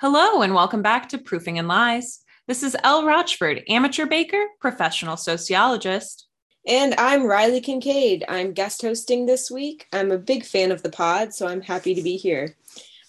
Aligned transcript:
Hello, 0.00 0.42
and 0.42 0.54
welcome 0.54 0.80
back 0.80 1.08
to 1.08 1.18
Proofing 1.18 1.58
and 1.58 1.66
Lies. 1.66 2.20
This 2.46 2.62
is 2.62 2.76
Elle 2.84 3.04
Rochford, 3.04 3.64
amateur 3.68 4.06
baker, 4.06 4.44
professional 4.60 5.16
sociologist. 5.16 6.28
And 6.68 6.94
I'm 6.96 7.26
Riley 7.26 7.60
Kincaid. 7.60 8.24
I'm 8.28 8.52
guest 8.52 8.80
hosting 8.80 9.26
this 9.26 9.50
week. 9.50 9.88
I'm 9.92 10.12
a 10.12 10.18
big 10.18 10.44
fan 10.44 10.70
of 10.70 10.84
the 10.84 10.88
pod, 10.88 11.34
so 11.34 11.48
I'm 11.48 11.62
happy 11.62 11.96
to 11.96 12.02
be 12.02 12.16
here. 12.16 12.54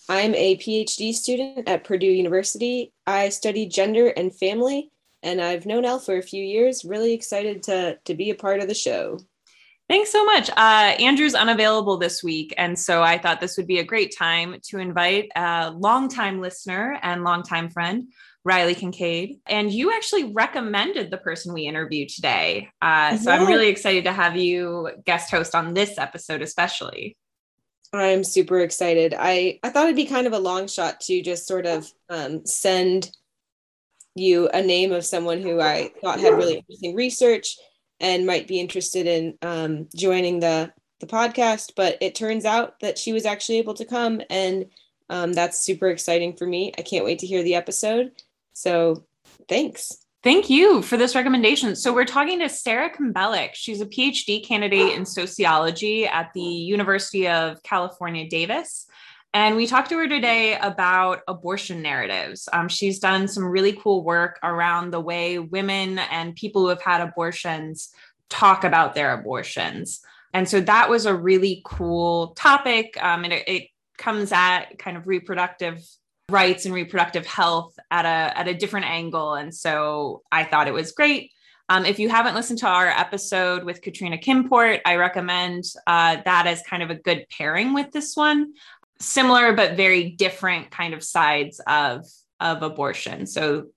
I'm 0.09 0.33
a 0.33 0.57
PhD 0.57 1.13
student 1.13 1.69
at 1.69 1.83
Purdue 1.83 2.07
University. 2.07 2.91
I 3.05 3.29
study 3.29 3.67
gender 3.67 4.07
and 4.07 4.35
family, 4.35 4.89
and 5.21 5.39
I've 5.39 5.67
known 5.67 5.85
Elle 5.85 5.99
for 5.99 6.17
a 6.17 6.23
few 6.23 6.43
years. 6.43 6.83
Really 6.83 7.13
excited 7.13 7.61
to, 7.63 7.99
to 8.05 8.15
be 8.15 8.31
a 8.31 8.35
part 8.35 8.61
of 8.61 8.67
the 8.67 8.73
show. 8.73 9.19
Thanks 9.89 10.11
so 10.11 10.23
much. 10.23 10.51
Uh, 10.51 10.93
Andrew's 10.99 11.33
unavailable 11.33 11.97
this 11.97 12.23
week. 12.23 12.53
And 12.57 12.77
so 12.77 13.01
I 13.01 13.17
thought 13.17 13.41
this 13.41 13.57
would 13.57 13.65
be 13.65 13.79
a 13.79 13.83
great 13.83 14.15
time 14.15 14.57
to 14.65 14.77
invite 14.77 15.31
a 15.35 15.71
longtime 15.71 16.39
listener 16.39 16.99
and 17.01 17.23
longtime 17.23 17.71
friend, 17.71 18.11
Riley 18.45 18.75
Kincaid. 18.75 19.39
And 19.47 19.73
you 19.73 19.91
actually 19.91 20.25
recommended 20.25 21.09
the 21.09 21.17
person 21.17 21.55
we 21.55 21.63
interviewed 21.63 22.09
today. 22.09 22.69
Uh, 22.83 23.17
so 23.17 23.31
I'm 23.31 23.47
really 23.47 23.67
excited 23.69 24.03
to 24.03 24.11
have 24.11 24.37
you 24.37 24.91
guest 25.05 25.31
host 25.31 25.55
on 25.55 25.73
this 25.73 25.97
episode, 25.97 26.43
especially. 26.43 27.17
I'm 27.91 28.23
super 28.23 28.59
excited. 28.59 29.15
I, 29.17 29.59
I 29.63 29.69
thought 29.69 29.85
it'd 29.85 29.95
be 29.95 30.05
kind 30.05 30.27
of 30.27 30.33
a 30.33 30.39
long 30.39 30.67
shot 30.67 30.99
to 31.01 31.19
just 31.23 31.47
sort 31.47 31.65
of 31.65 31.91
um, 32.09 32.45
send 32.45 33.09
you 34.13 34.49
a 34.49 34.61
name 34.61 34.91
of 34.91 35.03
someone 35.03 35.41
who 35.41 35.59
I 35.59 35.89
thought 35.99 36.19
had 36.19 36.35
really 36.35 36.57
interesting 36.57 36.93
research 36.93 37.57
and 37.99 38.25
might 38.25 38.47
be 38.47 38.59
interested 38.59 39.07
in 39.07 39.37
um, 39.41 39.87
joining 39.95 40.39
the 40.39 40.71
the 40.99 41.07
podcast. 41.07 41.73
But 41.75 41.97
it 42.01 42.15
turns 42.15 42.45
out 42.45 42.79
that 42.81 42.97
she 42.97 43.13
was 43.13 43.25
actually 43.25 43.57
able 43.59 43.73
to 43.75 43.85
come, 43.85 44.21
and 44.29 44.65
um, 45.09 45.33
that's 45.33 45.59
super 45.59 45.89
exciting 45.89 46.35
for 46.35 46.45
me. 46.45 46.73
I 46.77 46.81
can't 46.81 47.05
wait 47.05 47.19
to 47.19 47.27
hear 47.27 47.43
the 47.43 47.55
episode. 47.55 48.11
So 48.53 49.05
thanks. 49.47 49.97
Thank 50.21 50.49
you 50.49 50.81
for 50.81 50.97
this 50.97 51.15
recommendation. 51.15 51.77
So, 51.77 51.93
we're 51.93 52.03
talking 52.03 52.39
to 52.39 52.49
Sarah 52.49 52.93
Kembelik. 52.93 53.51
She's 53.53 53.79
a 53.79 53.85
PhD 53.85 54.45
candidate 54.45 54.93
in 54.97 55.05
sociology 55.05 56.05
at 56.05 56.33
the 56.33 56.41
University 56.41 57.29
of 57.29 57.63
California, 57.63 58.29
Davis. 58.29 58.85
And 59.33 59.55
we 59.55 59.67
talked 59.67 59.89
to 59.89 59.97
her 59.97 60.07
today 60.07 60.57
about 60.57 61.21
abortion 61.27 61.81
narratives. 61.81 62.49
Um, 62.51 62.67
she's 62.67 62.99
done 62.99 63.27
some 63.27 63.45
really 63.45 63.73
cool 63.73 64.03
work 64.03 64.39
around 64.41 64.91
the 64.91 64.99
way 64.99 65.37
women 65.37 65.99
and 65.99 66.35
people 66.35 66.63
who 66.63 66.69
have 66.69 66.81
had 66.81 67.01
abortions 67.01 67.89
talk 68.29 68.63
about 68.63 68.95
their 68.95 69.13
abortions. 69.13 70.01
And 70.33 70.49
so 70.49 70.61
that 70.61 70.89
was 70.89 71.05
a 71.05 71.15
really 71.15 71.61
cool 71.63 72.29
topic. 72.29 72.97
Um, 73.01 73.23
and 73.23 73.33
it, 73.33 73.47
it 73.47 73.67
comes 73.99 74.31
at 74.31 74.79
kind 74.79 74.97
of 74.97 75.07
reproductive 75.07 75.83
rights 76.29 76.65
and 76.65 76.73
reproductive 76.73 77.25
health 77.25 77.77
at 77.91 78.05
a 78.05 78.37
at 78.37 78.47
a 78.47 78.53
different 78.53 78.85
angle 78.85 79.33
and 79.33 79.53
so 79.53 80.21
i 80.31 80.43
thought 80.43 80.67
it 80.67 80.73
was 80.73 80.91
great 80.91 81.31
um, 81.71 81.85
if 81.85 81.99
you 81.99 82.09
haven't 82.09 82.33
listened 82.33 82.59
to 82.59 82.67
our 82.67 82.87
episode 82.87 83.63
with 83.63 83.81
katrina 83.81 84.17
kimport 84.17 84.79
i 84.85 84.95
recommend 84.95 85.63
uh, 85.87 86.17
that 86.25 86.47
as 86.47 86.61
kind 86.63 86.83
of 86.83 86.89
a 86.89 86.95
good 86.95 87.25
pairing 87.35 87.73
with 87.73 87.91
this 87.91 88.15
one 88.15 88.53
similar 88.99 89.53
but 89.53 89.77
very 89.77 90.11
different 90.11 90.71
kind 90.71 90.93
of 90.93 91.03
sides 91.03 91.59
of 91.65 92.05
of 92.39 92.63
abortion. 92.63 93.25
So 93.25 93.67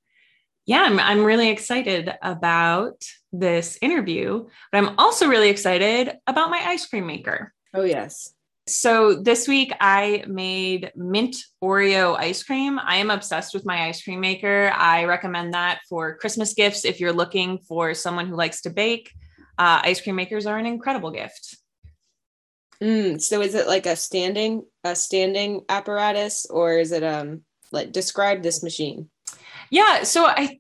yeah, 0.66 0.82
I'm 0.82 0.98
I'm 1.00 1.24
really 1.24 1.50
excited 1.50 2.12
about 2.22 3.04
this 3.32 3.78
interview, 3.82 4.46
but 4.70 4.78
I'm 4.78 4.98
also 4.98 5.26
really 5.26 5.48
excited 5.48 6.16
about 6.26 6.50
my 6.50 6.62
ice 6.64 6.86
cream 6.86 7.06
maker. 7.06 7.52
Oh 7.74 7.82
yes. 7.82 8.34
So 8.68 9.14
this 9.14 9.48
week 9.48 9.72
I 9.80 10.24
made 10.28 10.92
mint 10.94 11.36
Oreo 11.62 12.16
ice 12.16 12.44
cream. 12.44 12.78
I 12.78 12.96
am 12.96 13.10
obsessed 13.10 13.54
with 13.54 13.66
my 13.66 13.88
ice 13.88 14.02
cream 14.02 14.20
maker. 14.20 14.72
I 14.76 15.04
recommend 15.04 15.52
that 15.54 15.80
for 15.88 16.16
Christmas 16.16 16.54
gifts 16.54 16.84
if 16.84 17.00
you're 17.00 17.12
looking 17.12 17.58
for 17.58 17.92
someone 17.92 18.28
who 18.28 18.36
likes 18.36 18.60
to 18.62 18.70
bake. 18.70 19.12
Uh, 19.58 19.80
ice 19.82 20.00
cream 20.00 20.14
makers 20.14 20.46
are 20.46 20.58
an 20.58 20.66
incredible 20.66 21.10
gift. 21.10 21.56
Mm, 22.82 23.22
so 23.22 23.40
is 23.40 23.54
it 23.54 23.68
like 23.68 23.86
a 23.86 23.94
standing 23.94 24.64
a 24.82 24.96
standing 24.96 25.62
apparatus 25.68 26.46
or 26.46 26.78
is 26.78 26.90
it 26.90 27.04
um 27.04 27.42
like 27.70 27.92
describe 27.92 28.42
this 28.42 28.62
machine? 28.62 29.08
Yeah, 29.70 30.02
so 30.02 30.26
I 30.26 30.58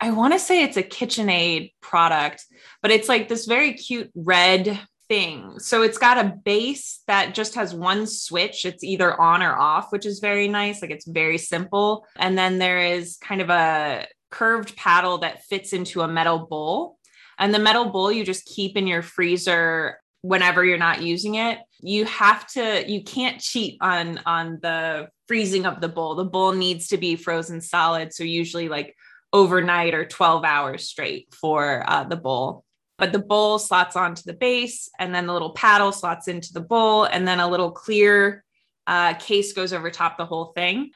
I 0.00 0.10
want 0.10 0.32
to 0.32 0.40
say 0.40 0.64
it's 0.64 0.76
a 0.76 0.82
KitchenAid 0.82 1.72
product, 1.80 2.44
but 2.82 2.90
it's 2.90 3.08
like 3.08 3.28
this 3.28 3.46
very 3.46 3.74
cute 3.74 4.10
red 4.16 4.80
thing. 5.08 5.60
So 5.60 5.82
it's 5.82 5.98
got 5.98 6.18
a 6.18 6.34
base 6.44 7.02
that 7.06 7.34
just 7.34 7.54
has 7.54 7.72
one 7.72 8.08
switch. 8.08 8.64
It's 8.64 8.82
either 8.82 9.18
on 9.20 9.44
or 9.44 9.54
off, 9.54 9.92
which 9.92 10.04
is 10.04 10.18
very 10.18 10.48
nice. 10.48 10.82
Like 10.82 10.90
it's 10.90 11.06
very 11.06 11.38
simple. 11.38 12.04
And 12.16 12.36
then 12.36 12.58
there 12.58 12.80
is 12.80 13.18
kind 13.18 13.40
of 13.40 13.50
a 13.50 14.08
curved 14.32 14.76
paddle 14.76 15.18
that 15.18 15.44
fits 15.44 15.72
into 15.72 16.00
a 16.00 16.08
metal 16.08 16.46
bowl. 16.46 16.98
And 17.38 17.54
the 17.54 17.60
metal 17.60 17.90
bowl 17.90 18.10
you 18.10 18.24
just 18.24 18.44
keep 18.46 18.76
in 18.76 18.88
your 18.88 19.02
freezer 19.02 20.01
whenever 20.22 20.64
you're 20.64 20.78
not 20.78 21.02
using 21.02 21.34
it 21.34 21.58
you 21.80 22.04
have 22.04 22.46
to 22.46 22.88
you 22.90 23.02
can't 23.02 23.40
cheat 23.40 23.76
on 23.80 24.20
on 24.24 24.58
the 24.62 25.08
freezing 25.26 25.66
of 25.66 25.80
the 25.80 25.88
bowl 25.88 26.14
the 26.14 26.24
bowl 26.24 26.52
needs 26.52 26.88
to 26.88 26.96
be 26.96 27.16
frozen 27.16 27.60
solid 27.60 28.12
so 28.12 28.22
usually 28.22 28.68
like 28.68 28.96
overnight 29.32 29.94
or 29.94 30.04
12 30.04 30.44
hours 30.44 30.88
straight 30.88 31.32
for 31.34 31.84
uh, 31.86 32.04
the 32.04 32.16
bowl 32.16 32.64
but 32.98 33.12
the 33.12 33.18
bowl 33.18 33.58
slots 33.58 33.96
onto 33.96 34.22
the 34.24 34.32
base 34.32 34.88
and 34.98 35.14
then 35.14 35.26
the 35.26 35.32
little 35.32 35.52
paddle 35.52 35.90
slots 35.90 36.28
into 36.28 36.52
the 36.52 36.60
bowl 36.60 37.04
and 37.04 37.26
then 37.26 37.40
a 37.40 37.48
little 37.48 37.72
clear 37.72 38.44
uh, 38.86 39.14
case 39.14 39.52
goes 39.52 39.72
over 39.72 39.90
top 39.90 40.18
the 40.18 40.26
whole 40.26 40.52
thing 40.54 40.90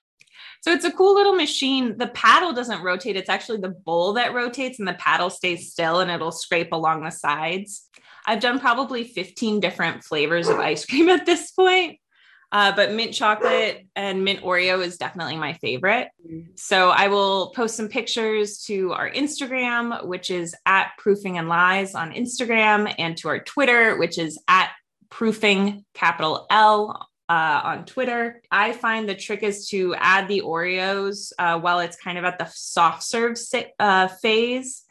so 0.66 0.72
it's 0.72 0.84
a 0.84 0.91
cool 0.91 1.14
little 1.14 1.34
machine. 1.34 1.97
The 1.97 2.08
paddle 2.08 2.53
doesn't 2.53 2.82
rotate. 2.82 3.14
It's 3.14 3.28
actually 3.28 3.58
the 3.58 3.69
bowl 3.69 4.14
that 4.14 4.34
rotates 4.34 4.81
and 4.81 4.88
the 4.88 4.94
paddle 4.94 5.31
stays 5.31 5.70
still 5.70 6.00
and 6.00 6.10
it'll 6.10 6.32
scrape 6.32 6.72
along 6.72 7.04
the 7.04 7.10
sides. 7.10 7.85
I've 8.26 8.41
done 8.41 8.59
probably 8.59 9.04
15 9.04 9.60
different 9.60 10.04
flavors 10.04 10.48
of 10.48 10.59
ice 10.59 10.84
cream 10.84 11.09
at 11.10 11.26
this 11.26 11.50
point. 11.53 11.98
Uh, 12.53 12.75
but 12.75 12.92
mint 12.92 13.12
chocolate 13.12 13.87
and 13.97 14.25
mint 14.25 14.41
Oreo 14.41 14.82
is 14.82 14.97
definitely 14.97 15.37
my 15.37 15.53
favorite. 15.54 16.09
So 16.54 16.91
I 16.91 17.09
will 17.09 17.50
post 17.50 17.76
some 17.76 17.88
pictures 17.88 18.59
to 18.64 18.92
our 18.92 19.10
Instagram, 19.10 20.06
which 20.06 20.31
is 20.31 20.54
at 20.64 20.92
Proofing 20.97 21.38
and 21.38 21.48
Lies 21.48 21.94
on 21.94 22.12
Instagram, 22.12 22.94
and 22.98 23.16
to 23.19 23.28
our 23.28 23.41
Twitter, 23.41 23.98
which 23.98 24.16
is 24.16 24.41
at 24.47 24.70
Proofing 25.10 25.84
capital 25.93 26.47
L 26.48 27.08
uh, 27.28 27.60
on 27.64 27.84
Twitter. 27.84 28.41
I 28.50 28.72
find 28.72 29.08
the 29.08 29.16
trick 29.16 29.43
is 29.43 29.69
to 29.70 29.94
add 29.97 30.28
the 30.28 30.43
Oreos 30.43 31.32
uh, 31.38 31.58
while 31.58 31.81
it's 31.81 31.97
kind 31.97 32.16
of 32.16 32.25
at 32.25 32.38
the 32.38 32.47
soft 32.47 33.03
serve 33.03 33.37
uh, 33.81 34.08
phase 34.08 34.85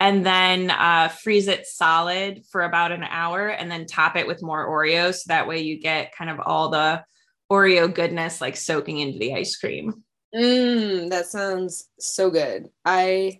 and 0.00 0.24
then 0.24 0.70
uh, 0.70 1.08
freeze 1.08 1.46
it 1.46 1.66
solid 1.66 2.42
for 2.50 2.62
about 2.62 2.90
an 2.90 3.04
hour 3.04 3.48
and 3.48 3.70
then 3.70 3.86
top 3.86 4.16
it 4.16 4.26
with 4.26 4.42
more 4.42 4.66
Oreos. 4.66 5.16
So 5.16 5.24
that 5.28 5.46
way 5.46 5.60
you 5.60 5.78
get 5.78 6.16
kind 6.16 6.30
of 6.30 6.40
all 6.40 6.70
the 6.70 7.04
Oreo 7.52 7.92
goodness 7.92 8.40
like 8.40 8.56
soaking 8.56 8.98
into 8.98 9.18
the 9.18 9.34
ice 9.34 9.56
cream. 9.56 10.02
Mmm, 10.34 11.10
that 11.10 11.26
sounds 11.26 11.88
so 11.98 12.30
good. 12.30 12.70
I 12.84 13.38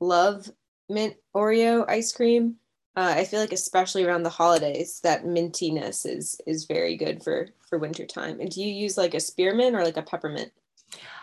love 0.00 0.50
mint 0.88 1.14
Oreo 1.36 1.88
ice 1.88 2.12
cream. 2.12 2.56
Uh, 2.96 3.14
I 3.16 3.24
feel 3.24 3.38
like 3.38 3.52
especially 3.52 4.04
around 4.04 4.24
the 4.24 4.30
holidays, 4.30 5.00
that 5.04 5.24
mintiness 5.24 6.04
is 6.06 6.40
is 6.46 6.64
very 6.64 6.96
good 6.96 7.22
for 7.22 7.50
for 7.68 7.78
winter 7.78 8.04
time. 8.04 8.40
And 8.40 8.50
do 8.50 8.62
you 8.62 8.72
use 8.74 8.98
like 8.98 9.14
a 9.14 9.20
spearmint 9.20 9.76
or 9.76 9.84
like 9.84 9.96
a 9.96 10.02
peppermint? 10.02 10.50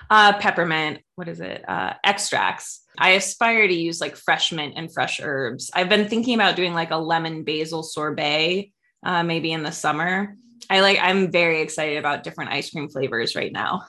Uh, 0.09 0.37
peppermint. 0.37 0.99
What 1.15 1.27
is 1.27 1.41
it? 1.41 1.67
Uh, 1.67 1.93
extracts. 2.05 2.86
I 2.97 3.11
aspire 3.11 3.67
to 3.67 3.73
use 3.73 4.01
like 4.01 4.15
fresh 4.15 4.51
mint 4.51 4.73
and 4.75 4.91
fresh 4.91 5.19
herbs. 5.21 5.69
I've 5.73 5.89
been 5.89 6.09
thinking 6.09 6.35
about 6.35 6.55
doing 6.55 6.73
like 6.73 6.91
a 6.91 6.97
lemon 6.97 7.43
basil 7.43 7.83
sorbet, 7.83 8.71
uh, 9.05 9.23
maybe 9.23 9.51
in 9.51 9.63
the 9.63 9.71
summer. 9.71 10.35
I 10.69 10.81
like. 10.81 10.99
I'm 11.01 11.31
very 11.31 11.61
excited 11.61 11.97
about 11.97 12.23
different 12.23 12.51
ice 12.51 12.71
cream 12.71 12.89
flavors 12.89 13.35
right 13.35 13.51
now. 13.51 13.83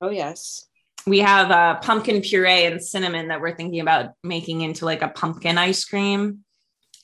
Oh 0.00 0.10
yes. 0.10 0.66
We 1.06 1.18
have 1.20 1.50
uh, 1.50 1.76
pumpkin 1.80 2.22
puree 2.22 2.64
and 2.64 2.82
cinnamon 2.82 3.28
that 3.28 3.40
we're 3.40 3.56
thinking 3.56 3.80
about 3.80 4.12
making 4.22 4.62
into 4.62 4.84
like 4.84 5.02
a 5.02 5.08
pumpkin 5.08 5.58
ice 5.58 5.84
cream. 5.84 6.44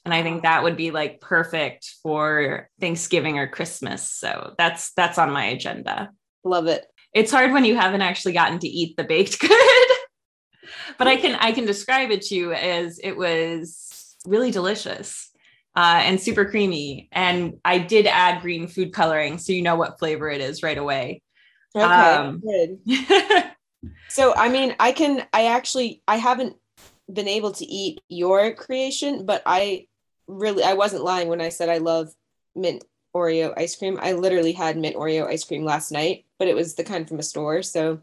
And 0.04 0.14
I 0.14 0.22
think 0.22 0.42
that 0.42 0.62
would 0.62 0.76
be 0.76 0.90
like 0.90 1.20
perfect 1.20 1.94
for 2.02 2.68
Thanksgiving 2.80 3.38
or 3.38 3.46
Christmas. 3.46 4.10
So 4.10 4.54
that's 4.56 4.92
that's 4.92 5.18
on 5.18 5.32
my 5.32 5.46
agenda. 5.46 6.10
Love 6.44 6.66
it. 6.66 6.86
It's 7.12 7.32
hard 7.32 7.52
when 7.52 7.64
you 7.64 7.76
haven't 7.76 8.02
actually 8.02 8.32
gotten 8.32 8.58
to 8.60 8.68
eat 8.68 8.96
the 8.96 9.04
baked 9.04 9.40
good 9.40 9.79
but 11.00 11.08
I 11.08 11.16
can 11.16 11.34
I 11.36 11.52
can 11.52 11.64
describe 11.64 12.10
it 12.10 12.20
to 12.26 12.34
you 12.34 12.52
as 12.52 13.00
it 13.02 13.16
was 13.16 14.16
really 14.26 14.50
delicious 14.50 15.30
uh, 15.74 16.02
and 16.04 16.20
super 16.20 16.44
creamy. 16.44 17.08
And 17.10 17.54
I 17.64 17.78
did 17.78 18.06
add 18.06 18.42
green 18.42 18.68
food 18.68 18.92
coloring, 18.92 19.38
so 19.38 19.54
you 19.54 19.62
know 19.62 19.76
what 19.76 19.98
flavor 19.98 20.28
it 20.28 20.42
is 20.42 20.62
right 20.62 20.76
away. 20.76 21.22
Okay, 21.74 21.86
um, 21.86 22.40
good. 22.40 22.80
so 24.10 24.34
I 24.34 24.50
mean, 24.50 24.76
I 24.78 24.92
can 24.92 25.26
I 25.32 25.46
actually 25.46 26.02
I 26.06 26.16
haven't 26.16 26.56
been 27.10 27.28
able 27.28 27.52
to 27.52 27.64
eat 27.64 28.02
your 28.10 28.52
creation, 28.52 29.24
but 29.24 29.42
I 29.46 29.86
really 30.26 30.64
I 30.64 30.74
wasn't 30.74 31.02
lying 31.02 31.28
when 31.28 31.40
I 31.40 31.48
said 31.48 31.70
I 31.70 31.78
love 31.78 32.08
mint 32.54 32.84
Oreo 33.16 33.54
ice 33.56 33.74
cream. 33.74 33.98
I 34.02 34.12
literally 34.12 34.52
had 34.52 34.76
mint 34.76 34.96
Oreo 34.96 35.26
ice 35.26 35.44
cream 35.44 35.64
last 35.64 35.92
night 35.92 36.26
but 36.40 36.48
it 36.48 36.56
was 36.56 36.74
the 36.74 36.82
kind 36.82 37.06
from 37.06 37.18
a 37.18 37.22
store, 37.22 37.62
so 37.62 38.00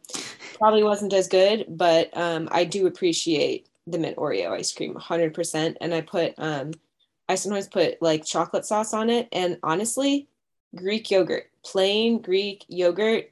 probably 0.59 0.83
wasn't 0.83 1.11
as 1.11 1.27
good. 1.27 1.65
But 1.67 2.15
um, 2.15 2.47
I 2.51 2.65
do 2.65 2.85
appreciate 2.85 3.67
the 3.87 3.97
mint 3.97 4.15
Oreo 4.15 4.51
ice 4.51 4.71
cream 4.71 4.93
100%. 4.93 5.75
And 5.81 5.91
I 5.91 6.01
put, 6.01 6.35
um, 6.37 6.71
I 7.27 7.33
sometimes 7.33 7.67
put 7.67 7.99
like 7.99 8.23
chocolate 8.23 8.63
sauce 8.63 8.93
on 8.93 9.09
it. 9.09 9.27
And 9.31 9.57
honestly, 9.63 10.27
Greek 10.75 11.09
yogurt, 11.09 11.49
plain 11.65 12.21
Greek 12.21 12.63
yogurt 12.67 13.31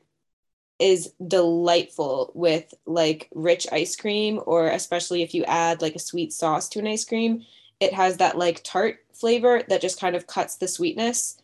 is 0.79 1.13
delightful 1.27 2.31
with 2.33 2.73
like 2.87 3.29
rich 3.35 3.67
ice 3.71 3.95
cream, 3.95 4.41
or 4.47 4.69
especially 4.69 5.21
if 5.21 5.35
you 5.35 5.43
add 5.43 5.83
like 5.83 5.93
a 5.93 5.99
sweet 5.99 6.33
sauce 6.33 6.67
to 6.69 6.79
an 6.79 6.87
ice 6.87 7.05
cream. 7.05 7.45
It 7.79 7.93
has 7.93 8.17
that 8.17 8.39
like 8.39 8.63
tart 8.63 9.05
flavor 9.13 9.61
that 9.69 9.81
just 9.81 9.99
kind 9.99 10.15
of 10.15 10.25
cuts 10.25 10.55
the 10.55 10.67
sweetness 10.67 11.37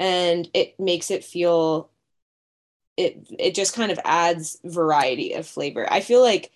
and 0.00 0.48
it 0.54 0.78
makes 0.80 1.12
it 1.12 1.24
feel 1.24 1.90
it 2.96 3.26
it 3.38 3.54
just 3.54 3.74
kind 3.74 3.90
of 3.90 3.98
adds 4.04 4.58
variety 4.64 5.34
of 5.34 5.46
flavor. 5.46 5.86
I 5.90 6.00
feel 6.00 6.22
like 6.22 6.52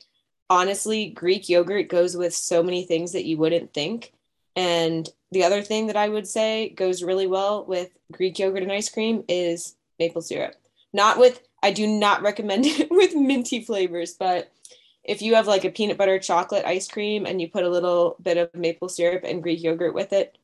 honestly 0.51 1.11
Greek 1.11 1.49
yogurt 1.49 1.89
goes 1.89 2.17
with 2.17 2.35
so 2.35 2.63
many 2.63 2.85
things 2.85 3.13
that 3.13 3.25
you 3.25 3.37
wouldn't 3.37 3.75
think. 3.75 4.13
And 4.57 5.09
the 5.31 5.45
other 5.45 5.63
thing 5.63 5.87
that 5.87 5.97
I 5.97 6.09
would 6.09 6.27
say 6.27 6.71
goes 6.71 7.03
really 7.03 7.27
well 7.27 7.65
with 7.65 7.91
Greek 8.13 8.39
yogurt 8.39 8.63
and 8.63 8.73
ice 8.73 8.89
cream 8.89 9.25
is 9.29 9.77
maple 9.99 10.23
syrup. 10.23 10.55
Not 10.93 11.19
with 11.19 11.41
I 11.63 11.73
do 11.73 11.87
not 11.87 12.23
recommend 12.23 12.67
it 12.67 12.91
with 12.91 13.15
minty 13.15 13.65
flavors, 13.65 14.15
but 14.15 14.53
if 15.05 15.23
you 15.23 15.35
have 15.35 15.47
like 15.47 15.65
a 15.65 15.71
peanut 15.71 15.97
butter 15.97 16.19
chocolate 16.19 16.67
ice 16.67 16.87
cream 16.87 17.27
and 17.27 17.41
you 17.41 17.49
put 17.49 17.65
a 17.65 17.71
little 17.71 18.17
bit 18.23 18.37
of 18.37 18.55
maple 18.55 18.89
syrup 18.89 19.25
and 19.25 19.43
Greek 19.43 19.63
yogurt 19.63 19.95
with 19.95 20.13
it, 20.13 20.37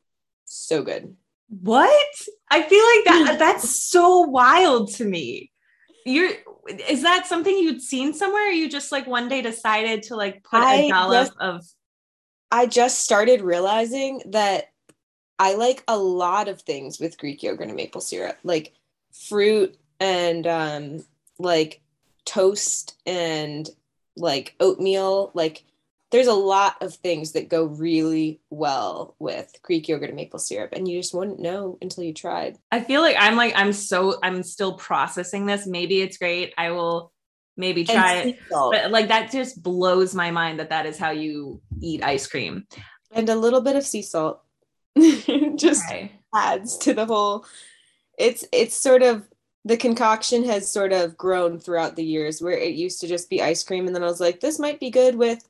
so 0.44 0.82
good. 0.82 1.16
What? 1.48 2.14
I 2.50 2.62
feel 2.62 2.84
like 2.96 3.26
that 3.26 3.38
that's 3.38 3.82
so 3.82 4.20
wild 4.20 4.92
to 4.94 5.04
me. 5.04 5.50
You're 6.04 6.30
is 6.88 7.02
that 7.02 7.26
something 7.26 7.56
you'd 7.56 7.82
seen 7.82 8.14
somewhere? 8.14 8.50
you 8.50 8.68
just 8.68 8.92
like 8.92 9.06
one 9.06 9.28
day 9.28 9.42
decided 9.42 10.02
to 10.04 10.16
like 10.16 10.42
put 10.44 10.60
I 10.60 10.74
a 10.74 10.88
dollop 10.88 11.26
just, 11.26 11.38
of 11.40 11.66
I 12.50 12.66
just 12.66 13.00
started 13.00 13.40
realizing 13.40 14.22
that 14.26 14.70
I 15.38 15.54
like 15.54 15.82
a 15.88 15.98
lot 15.98 16.48
of 16.48 16.62
things 16.62 17.00
with 17.00 17.18
Greek 17.18 17.42
yogurt 17.42 17.68
and 17.68 17.76
maple 17.76 18.00
syrup, 18.00 18.38
like 18.44 18.72
fruit 19.12 19.76
and 20.00 20.46
um 20.46 21.04
like 21.38 21.80
toast 22.24 22.96
and 23.06 23.68
like 24.16 24.54
oatmeal, 24.60 25.30
like 25.34 25.64
there's 26.14 26.28
a 26.28 26.32
lot 26.32 26.76
of 26.80 26.94
things 26.94 27.32
that 27.32 27.48
go 27.48 27.64
really 27.64 28.40
well 28.48 29.16
with 29.18 29.52
Greek 29.62 29.88
yogurt 29.88 30.10
and 30.10 30.16
maple 30.16 30.38
syrup, 30.38 30.72
and 30.72 30.86
you 30.86 31.00
just 31.00 31.12
wouldn't 31.12 31.40
know 31.40 31.76
until 31.82 32.04
you 32.04 32.14
tried. 32.14 32.56
I 32.70 32.82
feel 32.82 33.00
like 33.00 33.16
I'm 33.18 33.34
like 33.34 33.52
I'm 33.56 33.72
so 33.72 34.20
I'm 34.22 34.44
still 34.44 34.74
processing 34.74 35.44
this. 35.44 35.66
Maybe 35.66 36.00
it's 36.00 36.16
great. 36.16 36.54
I 36.56 36.70
will 36.70 37.10
maybe 37.56 37.82
try 37.82 38.14
it, 38.18 38.38
but 38.48 38.92
like 38.92 39.08
that 39.08 39.32
just 39.32 39.60
blows 39.60 40.14
my 40.14 40.30
mind 40.30 40.60
that 40.60 40.70
that 40.70 40.86
is 40.86 40.98
how 40.98 41.10
you 41.10 41.60
eat 41.82 42.04
ice 42.04 42.28
cream. 42.28 42.68
And 43.10 43.28
a 43.28 43.34
little 43.34 43.60
bit 43.60 43.74
of 43.74 43.82
sea 43.82 44.02
salt 44.02 44.40
just 45.56 45.82
adds 46.32 46.78
to 46.78 46.94
the 46.94 47.06
whole. 47.06 47.44
It's 48.16 48.44
it's 48.52 48.76
sort 48.76 49.02
of 49.02 49.26
the 49.64 49.76
concoction 49.76 50.44
has 50.44 50.70
sort 50.70 50.92
of 50.92 51.16
grown 51.16 51.58
throughout 51.58 51.96
the 51.96 52.04
years 52.04 52.40
where 52.40 52.56
it 52.56 52.74
used 52.74 53.00
to 53.00 53.08
just 53.08 53.28
be 53.28 53.42
ice 53.42 53.64
cream 53.64 53.88
and 53.88 53.96
then 53.96 54.04
I 54.04 54.06
was 54.06 54.20
like 54.20 54.38
this 54.38 54.60
might 54.60 54.78
be 54.78 54.90
good 54.90 55.16
with 55.16 55.42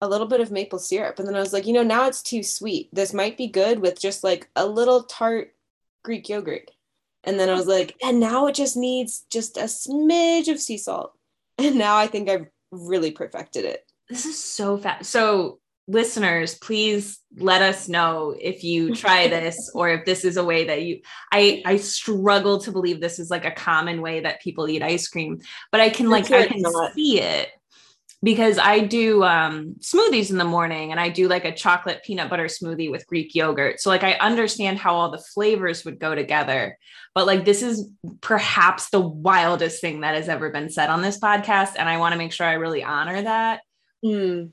a 0.00 0.08
little 0.08 0.26
bit 0.26 0.40
of 0.40 0.50
maple 0.50 0.78
syrup. 0.78 1.18
And 1.18 1.28
then 1.28 1.36
I 1.36 1.40
was 1.40 1.52
like, 1.52 1.66
you 1.66 1.72
know, 1.72 1.82
now 1.82 2.06
it's 2.06 2.22
too 2.22 2.42
sweet. 2.42 2.88
This 2.92 3.12
might 3.12 3.36
be 3.36 3.46
good 3.46 3.80
with 3.80 4.00
just 4.00 4.24
like 4.24 4.48
a 4.56 4.66
little 4.66 5.02
tart 5.04 5.54
Greek 6.02 6.28
yogurt. 6.28 6.70
And 7.24 7.38
then 7.38 7.50
I 7.50 7.54
was 7.54 7.66
like, 7.66 7.96
and 8.02 8.18
now 8.18 8.46
it 8.46 8.54
just 8.54 8.76
needs 8.76 9.26
just 9.30 9.58
a 9.58 9.64
smidge 9.64 10.48
of 10.48 10.60
sea 10.60 10.78
salt. 10.78 11.12
And 11.58 11.76
now 11.76 11.98
I 11.98 12.06
think 12.06 12.30
I've 12.30 12.46
really 12.70 13.10
perfected 13.10 13.66
it. 13.66 13.84
This 14.08 14.24
is 14.24 14.42
so 14.42 14.78
fast. 14.78 15.10
So, 15.10 15.58
listeners, 15.86 16.54
please 16.54 17.18
let 17.36 17.60
us 17.60 17.86
know 17.86 18.34
if 18.40 18.64
you 18.64 18.94
try 18.94 19.28
this 19.28 19.70
or 19.74 19.90
if 19.90 20.06
this 20.06 20.24
is 20.24 20.38
a 20.38 20.44
way 20.44 20.64
that 20.64 20.80
you 20.84 21.02
I 21.30 21.62
I 21.66 21.76
struggle 21.76 22.60
to 22.60 22.72
believe 22.72 22.98
this 22.98 23.18
is 23.18 23.30
like 23.30 23.44
a 23.44 23.50
common 23.50 24.00
way 24.00 24.20
that 24.20 24.40
people 24.40 24.70
eat 24.70 24.82
ice 24.82 25.06
cream, 25.06 25.42
but 25.70 25.82
I 25.82 25.90
can 25.90 26.08
like 26.08 26.30
I 26.30 26.46
can 26.46 26.64
see 26.94 27.20
it 27.20 27.50
because 28.22 28.58
I 28.58 28.80
do 28.80 29.24
um, 29.24 29.76
smoothies 29.80 30.30
in 30.30 30.36
the 30.36 30.44
morning 30.44 30.90
and 30.90 31.00
I 31.00 31.08
do 31.08 31.26
like 31.26 31.46
a 31.46 31.54
chocolate 31.54 32.02
peanut 32.04 32.28
butter 32.28 32.46
smoothie 32.46 32.90
with 32.90 33.06
Greek 33.06 33.34
yogurt. 33.34 33.80
So, 33.80 33.88
like, 33.88 34.04
I 34.04 34.12
understand 34.14 34.78
how 34.78 34.94
all 34.94 35.10
the 35.10 35.18
flavors 35.34 35.84
would 35.84 35.98
go 35.98 36.14
together. 36.14 36.76
But, 37.14 37.26
like, 37.26 37.46
this 37.46 37.62
is 37.62 37.88
perhaps 38.20 38.90
the 38.90 39.00
wildest 39.00 39.80
thing 39.80 40.00
that 40.00 40.14
has 40.14 40.28
ever 40.28 40.50
been 40.50 40.68
said 40.68 40.90
on 40.90 41.00
this 41.00 41.18
podcast. 41.18 41.72
And 41.78 41.88
I 41.88 41.96
want 41.96 42.12
to 42.12 42.18
make 42.18 42.32
sure 42.32 42.46
I 42.46 42.54
really 42.54 42.84
honor 42.84 43.22
that. 43.22 43.60
Mm. 44.04 44.50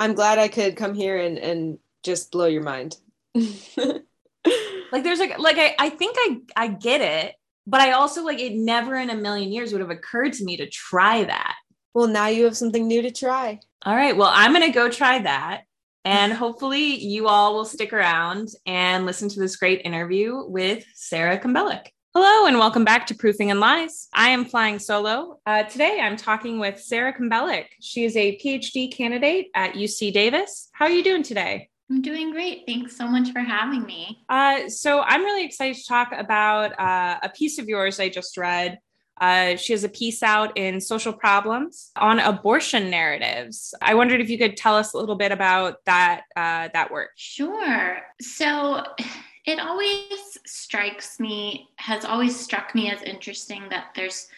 I'm 0.00 0.14
glad 0.14 0.38
I 0.38 0.48
could 0.48 0.76
come 0.76 0.94
here 0.94 1.16
and, 1.16 1.38
and 1.38 1.78
just 2.02 2.32
blow 2.32 2.46
your 2.46 2.62
mind. 2.62 2.96
like, 3.34 5.04
there's 5.04 5.20
like, 5.20 5.38
like, 5.38 5.58
I, 5.58 5.76
I 5.78 5.90
think 5.90 6.16
I, 6.18 6.38
I 6.56 6.66
get 6.68 7.02
it. 7.02 7.36
But 7.66 7.82
I 7.82 7.92
also 7.92 8.24
like 8.24 8.40
it 8.40 8.54
never 8.54 8.96
in 8.96 9.10
a 9.10 9.14
million 9.14 9.52
years 9.52 9.70
would 9.70 9.82
have 9.82 9.90
occurred 9.90 10.32
to 10.32 10.44
me 10.44 10.56
to 10.56 10.68
try 10.68 11.22
that. 11.22 11.54
Well, 11.92 12.06
now 12.06 12.28
you 12.28 12.44
have 12.44 12.56
something 12.56 12.86
new 12.86 13.02
to 13.02 13.10
try. 13.10 13.58
All 13.84 13.96
right. 13.96 14.16
Well, 14.16 14.30
I'm 14.32 14.52
going 14.52 14.66
to 14.66 14.72
go 14.72 14.88
try 14.88 15.18
that. 15.22 15.62
And 16.04 16.32
hopefully, 16.32 16.96
you 16.96 17.26
all 17.28 17.54
will 17.54 17.64
stick 17.64 17.92
around 17.92 18.48
and 18.64 19.04
listen 19.04 19.28
to 19.28 19.40
this 19.40 19.56
great 19.56 19.82
interview 19.84 20.44
with 20.46 20.84
Sarah 20.94 21.38
Kembelik. 21.38 21.88
Hello, 22.14 22.46
and 22.46 22.58
welcome 22.58 22.84
back 22.84 23.06
to 23.08 23.14
Proofing 23.14 23.50
and 23.50 23.60
Lies. 23.60 24.08
I 24.14 24.30
am 24.30 24.44
flying 24.44 24.78
solo. 24.78 25.40
Uh, 25.44 25.64
today, 25.64 26.00
I'm 26.00 26.16
talking 26.16 26.58
with 26.58 26.80
Sarah 26.80 27.12
Kembelik. 27.12 27.66
She 27.80 28.04
is 28.04 28.16
a 28.16 28.38
PhD 28.38 28.90
candidate 28.90 29.48
at 29.54 29.74
UC 29.74 30.12
Davis. 30.12 30.70
How 30.72 30.86
are 30.86 30.90
you 30.90 31.04
doing 31.04 31.22
today? 31.22 31.68
I'm 31.90 32.00
doing 32.00 32.30
great. 32.30 32.62
Thanks 32.66 32.96
so 32.96 33.06
much 33.06 33.32
for 33.32 33.40
having 33.40 33.82
me. 33.82 34.24
Uh, 34.28 34.68
so, 34.68 35.02
I'm 35.02 35.22
really 35.22 35.44
excited 35.44 35.76
to 35.76 35.86
talk 35.86 36.12
about 36.16 36.78
uh, 36.80 37.18
a 37.22 37.28
piece 37.28 37.58
of 37.58 37.68
yours 37.68 38.00
I 38.00 38.08
just 38.08 38.38
read 38.38 38.78
uh, 39.20 39.56
she 39.56 39.72
has 39.72 39.84
a 39.84 39.88
piece 39.88 40.22
out 40.22 40.56
in 40.56 40.80
Social 40.80 41.12
Problems 41.12 41.90
on 41.96 42.18
abortion 42.20 42.88
narratives. 42.88 43.74
I 43.82 43.94
wondered 43.94 44.20
if 44.20 44.30
you 44.30 44.38
could 44.38 44.56
tell 44.56 44.76
us 44.76 44.94
a 44.94 44.98
little 44.98 45.16
bit 45.16 45.30
about 45.30 45.84
that 45.84 46.22
uh, 46.36 46.68
that 46.72 46.90
work. 46.90 47.10
Sure. 47.16 47.98
So 48.20 48.82
it 49.46 49.58
always 49.58 50.38
strikes 50.46 51.20
me, 51.20 51.68
has 51.76 52.04
always 52.04 52.38
struck 52.38 52.74
me 52.74 52.90
as 52.90 53.02
interesting 53.02 53.64
that 53.70 53.88
there's 53.94 54.28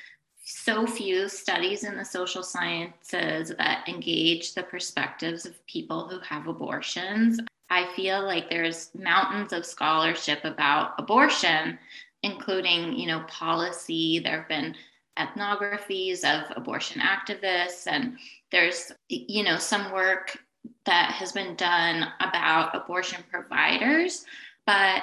so 0.45 0.87
few 0.87 1.29
studies 1.29 1.85
in 1.85 1.97
the 1.97 2.05
social 2.05 2.43
sciences 2.43 3.53
that 3.59 3.89
engage 3.89 4.55
the 4.55 4.63
perspectives 4.65 5.47
of 5.47 5.65
people 5.67 6.09
who 6.09 6.19
have 6.21 6.49
abortions. 6.49 7.39
I 7.71 7.91
feel 7.95 8.23
like 8.25 8.51
there's 8.51 8.91
mountains 8.99 9.53
of 9.53 9.65
scholarship 9.65 10.45
about 10.45 10.95
abortion, 10.99 11.79
including, 12.23 12.95
you 12.95 13.07
know, 13.07 13.21
policy. 13.29 14.19
There 14.19 14.39
have 14.39 14.49
been 14.49 14.75
ethnographies 15.19 16.25
of 16.25 16.57
abortion 16.57 17.01
activists, 17.01 17.87
and 17.87 18.19
there's, 18.51 18.93
you 19.09 19.45
know, 19.45 19.59
some 19.59 19.93
work 19.93 20.39
that 20.87 21.11
has 21.13 21.33
been 21.33 21.55
done 21.57 22.09
about 22.21 22.75
abortion 22.75 23.23
providers, 23.31 24.25
but 24.67 25.03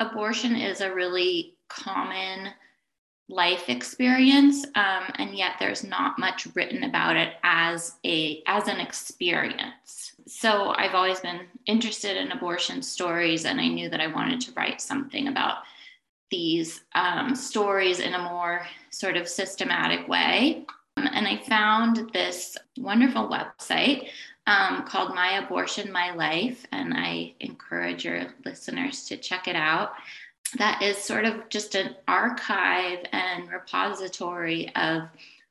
abortion 0.00 0.56
is 0.56 0.80
a 0.80 0.94
really 0.94 1.54
common 1.68 2.50
life 3.28 3.70
experience 3.70 4.66
um, 4.74 5.04
and 5.14 5.34
yet 5.34 5.52
there's 5.58 5.82
not 5.82 6.18
much 6.18 6.46
written 6.54 6.84
about 6.84 7.16
it 7.16 7.34
as 7.42 7.96
a 8.04 8.42
as 8.46 8.68
an 8.68 8.78
experience 8.78 10.12
so 10.26 10.74
i've 10.76 10.94
always 10.94 11.20
been 11.20 11.40
interested 11.64 12.18
in 12.18 12.32
abortion 12.32 12.82
stories 12.82 13.46
and 13.46 13.58
i 13.58 13.66
knew 13.66 13.88
that 13.88 14.00
i 14.00 14.06
wanted 14.06 14.42
to 14.42 14.52
write 14.52 14.78
something 14.78 15.28
about 15.28 15.58
these 16.30 16.82
um, 16.94 17.34
stories 17.34 18.00
in 18.00 18.14
a 18.14 18.22
more 18.22 18.66
sort 18.90 19.16
of 19.16 19.28
systematic 19.28 20.08
way. 20.08 20.64
Um, 20.96 21.08
and 21.12 21.26
I 21.26 21.38
found 21.38 22.10
this 22.12 22.56
wonderful 22.76 23.28
website 23.28 24.08
um, 24.46 24.84
called 24.84 25.14
My 25.14 25.38
Abortion, 25.44 25.90
My 25.92 26.12
Life. 26.14 26.66
And 26.72 26.94
I 26.94 27.34
encourage 27.40 28.04
your 28.04 28.26
listeners 28.44 29.04
to 29.06 29.16
check 29.16 29.48
it 29.48 29.56
out. 29.56 29.92
That 30.58 30.82
is 30.82 30.98
sort 30.98 31.24
of 31.24 31.48
just 31.48 31.74
an 31.74 31.96
archive 32.06 33.04
and 33.12 33.50
repository 33.50 34.74
of 34.76 35.02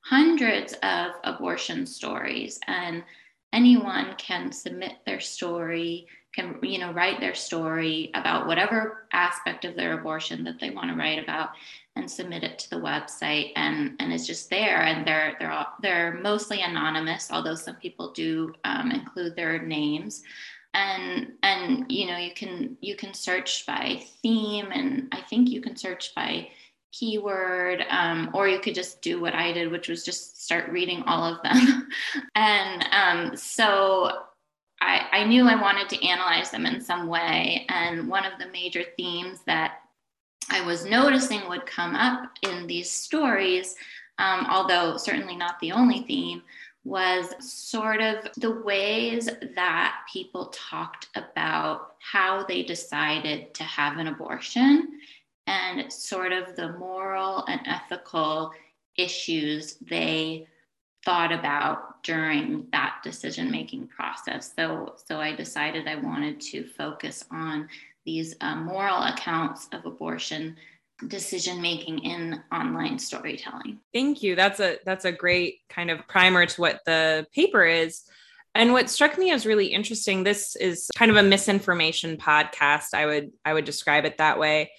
hundreds 0.01 0.73
of 0.83 1.11
abortion 1.23 1.85
stories. 1.85 2.59
And 2.67 3.03
anyone 3.51 4.15
can 4.17 4.51
submit 4.51 4.93
their 5.05 5.19
story 5.19 6.07
can 6.33 6.57
you 6.61 6.79
know 6.79 6.91
write 6.91 7.19
their 7.19 7.35
story 7.35 8.11
about 8.13 8.47
whatever 8.47 9.05
aspect 9.13 9.65
of 9.65 9.75
their 9.75 9.99
abortion 9.99 10.43
that 10.43 10.59
they 10.59 10.69
want 10.69 10.89
to 10.89 10.95
write 10.95 11.23
about 11.23 11.49
and 11.95 12.09
submit 12.09 12.43
it 12.43 12.57
to 12.59 12.69
the 12.69 12.75
website 12.75 13.51
and 13.55 13.95
and 13.99 14.11
it's 14.11 14.27
just 14.27 14.49
there 14.49 14.81
and 14.81 15.07
they're 15.07 15.35
they're 15.39 15.51
all, 15.51 15.67
they're 15.81 16.15
mostly 16.21 16.61
anonymous 16.61 17.29
although 17.31 17.55
some 17.55 17.75
people 17.75 18.11
do 18.11 18.53
um, 18.63 18.91
include 18.91 19.35
their 19.35 19.61
names 19.61 20.23
and 20.73 21.33
and 21.43 21.91
you 21.91 22.07
know 22.07 22.17
you 22.17 22.33
can 22.33 22.75
you 22.81 22.95
can 22.95 23.13
search 23.13 23.65
by 23.65 24.01
theme 24.21 24.67
and 24.73 25.07
i 25.11 25.21
think 25.21 25.49
you 25.49 25.61
can 25.61 25.75
search 25.75 26.15
by 26.15 26.47
keyword, 26.93 27.83
um, 27.89 28.29
or 28.33 28.47
you 28.47 28.59
could 28.59 28.75
just 28.75 29.01
do 29.01 29.19
what 29.19 29.33
I 29.33 29.51
did, 29.51 29.71
which 29.71 29.89
was 29.89 30.05
just 30.05 30.43
start 30.45 30.69
reading 30.69 31.01
all 31.07 31.23
of 31.23 31.41
them. 31.41 31.89
and 32.35 32.87
um, 32.91 33.35
so 33.35 34.11
I, 34.83 35.07
I 35.11 35.23
knew 35.23 35.47
I 35.47 35.59
wanted 35.59 35.89
to 35.89 36.05
analyze 36.05 36.51
them 36.51 36.65
in 36.65 36.81
some 36.81 37.07
way. 37.07 37.65
And 37.69 38.07
one 38.07 38.25
of 38.25 38.37
the 38.37 38.51
major 38.51 38.83
themes 38.97 39.39
that 39.45 39.79
I 40.49 40.61
was 40.65 40.85
noticing 40.85 41.47
would 41.47 41.65
come 41.65 41.95
up 41.95 42.29
in 42.41 42.67
these 42.67 42.91
stories, 42.91 43.75
um, 44.17 44.45
although 44.49 44.97
certainly 44.97 45.35
not 45.35 45.59
the 45.61 45.71
only 45.71 46.01
theme, 46.03 46.43
was 46.83 47.33
sort 47.39 48.01
of 48.01 48.27
the 48.37 48.51
ways 48.51 49.29
that 49.55 50.01
people 50.11 50.47
talked 50.47 51.07
about 51.15 51.93
how 51.99 52.43
they 52.43 52.61
decided 52.61 53.53
to 53.53 53.63
have 53.63 53.97
an 53.97 54.07
abortion 54.07 54.99
and 55.47 55.91
sort 55.91 56.33
of 56.33 56.57
the 56.57 56.73
moral 56.73 57.45
and 57.45 57.61
ethical 57.65 58.51
issues 58.97 59.75
they 59.75 60.45
thought 61.05 61.31
about 61.31 62.03
during 62.03 62.67
that 62.72 62.95
decision 63.03 63.51
making 63.51 63.88
process 63.88 64.53
so 64.55 64.95
so 65.05 65.19
i 65.19 65.36
decided 65.36 65.88
i 65.88 65.95
wanted 65.95 66.39
to 66.39 66.65
focus 66.65 67.25
on 67.31 67.67
these 68.05 68.36
uh, 68.41 68.55
moral 68.55 69.03
accounts 69.03 69.67
of 69.72 69.86
abortion 69.86 70.55
decision 71.07 71.62
making 71.62 72.00
in 72.00 72.41
online 72.51 73.00
storytelling. 73.00 73.79
Thank 73.93 74.24
you. 74.24 74.36
That's 74.36 74.60
a 74.60 74.77
that's 74.86 75.05
a 75.05 75.12
great 75.12 75.60
kind 75.69 75.91
of 75.91 76.07
primer 76.07 76.45
to 76.45 76.62
what 76.62 76.81
the 76.86 77.25
paper 77.33 77.65
is. 77.65 78.03
And 78.55 78.72
what 78.72 78.89
struck 78.89 79.17
me 79.17 79.31
as 79.31 79.45
really 79.45 79.67
interesting 79.67 80.24
this 80.24 80.55
is 80.55 80.89
kind 80.95 81.10
of 81.10 81.17
a 81.17 81.24
misinformation 81.24 82.17
podcast. 82.17 82.93
I 82.93 83.05
would 83.05 83.31
I 83.43 83.53
would 83.53 83.65
describe 83.65 84.05
it 84.05 84.17
that 84.17 84.39
way. 84.39 84.72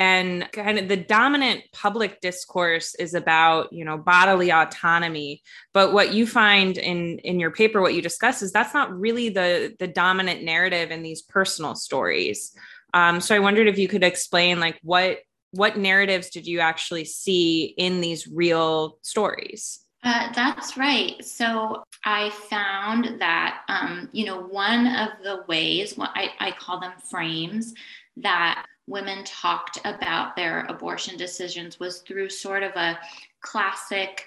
And 0.00 0.50
kind 0.52 0.78
of 0.78 0.88
the 0.88 0.96
dominant 0.96 1.64
public 1.74 2.22
discourse 2.22 2.94
is 2.94 3.12
about, 3.12 3.70
you 3.70 3.84
know, 3.84 3.98
bodily 3.98 4.50
autonomy. 4.50 5.42
But 5.74 5.92
what 5.92 6.14
you 6.14 6.26
find 6.26 6.78
in 6.78 7.18
in 7.18 7.38
your 7.38 7.50
paper, 7.50 7.82
what 7.82 7.92
you 7.92 8.00
discuss 8.00 8.40
is 8.40 8.50
that's 8.50 8.72
not 8.72 8.98
really 8.98 9.28
the 9.28 9.76
the 9.78 9.86
dominant 9.86 10.42
narrative 10.42 10.90
in 10.90 11.02
these 11.02 11.20
personal 11.20 11.74
stories. 11.74 12.56
Um, 12.94 13.20
so 13.20 13.36
I 13.36 13.40
wondered 13.40 13.68
if 13.68 13.76
you 13.76 13.88
could 13.88 14.02
explain 14.02 14.58
like 14.58 14.78
what 14.82 15.18
what 15.50 15.76
narratives 15.76 16.30
did 16.30 16.46
you 16.46 16.60
actually 16.60 17.04
see 17.04 17.74
in 17.76 18.00
these 18.00 18.26
real 18.26 18.96
stories? 19.02 19.84
Uh, 20.02 20.32
that's 20.32 20.78
right. 20.78 21.22
So 21.22 21.84
I 22.06 22.30
found 22.48 23.20
that, 23.20 23.64
um, 23.68 24.08
you 24.12 24.24
know, 24.24 24.40
one 24.40 24.86
of 24.86 25.10
the 25.22 25.44
ways, 25.46 25.98
what 25.98 26.10
I, 26.14 26.30
I 26.40 26.52
call 26.52 26.80
them 26.80 26.94
frames, 27.10 27.74
that 28.16 28.64
women 28.90 29.24
talked 29.24 29.78
about 29.84 30.36
their 30.36 30.66
abortion 30.66 31.16
decisions 31.16 31.78
was 31.78 32.00
through 32.00 32.28
sort 32.28 32.62
of 32.62 32.72
a 32.76 32.98
classic 33.40 34.26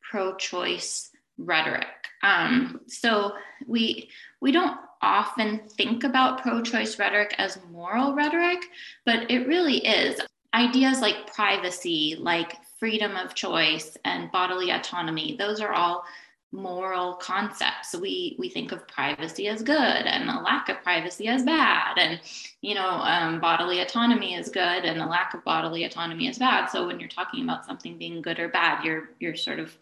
pro 0.00 0.36
choice 0.36 1.10
rhetoric. 1.38 1.86
Um, 2.22 2.82
so 2.86 3.32
we, 3.66 4.10
we 4.40 4.52
don't 4.52 4.78
often 5.00 5.62
think 5.76 6.04
about 6.04 6.42
pro 6.42 6.62
choice 6.62 6.98
rhetoric 6.98 7.34
as 7.38 7.58
moral 7.70 8.14
rhetoric, 8.14 8.60
but 9.04 9.30
it 9.30 9.48
really 9.48 9.78
is 9.78 10.20
ideas 10.54 11.00
like 11.00 11.32
privacy, 11.32 12.16
like 12.18 12.56
freedom 12.78 13.16
of 13.16 13.34
choice 13.34 13.96
and 14.04 14.30
bodily 14.30 14.70
autonomy, 14.70 15.36
those 15.38 15.60
are 15.60 15.72
all 15.72 16.04
moral 16.52 17.14
concepts. 17.14 17.94
We 17.94 18.36
we 18.38 18.48
think 18.50 18.72
of 18.72 18.86
privacy 18.86 19.48
as 19.48 19.62
good 19.62 19.74
and 19.74 20.28
a 20.28 20.40
lack 20.40 20.68
of 20.68 20.82
privacy 20.82 21.26
as 21.26 21.42
bad, 21.42 21.98
and 21.98 22.20
you 22.60 22.74
know 22.74 22.88
um, 22.88 23.40
bodily 23.40 23.80
autonomy 23.80 24.34
is 24.34 24.50
good 24.50 24.84
and 24.84 25.00
a 25.00 25.06
lack 25.06 25.34
of 25.34 25.42
bodily 25.44 25.84
autonomy 25.84 26.28
is 26.28 26.38
bad. 26.38 26.66
So 26.66 26.86
when 26.86 27.00
you're 27.00 27.08
talking 27.08 27.42
about 27.42 27.64
something 27.64 27.96
being 27.98 28.22
good 28.22 28.38
or 28.38 28.48
bad, 28.48 28.84
you're 28.84 29.10
you're 29.18 29.34
sort 29.34 29.58
of 29.58 29.76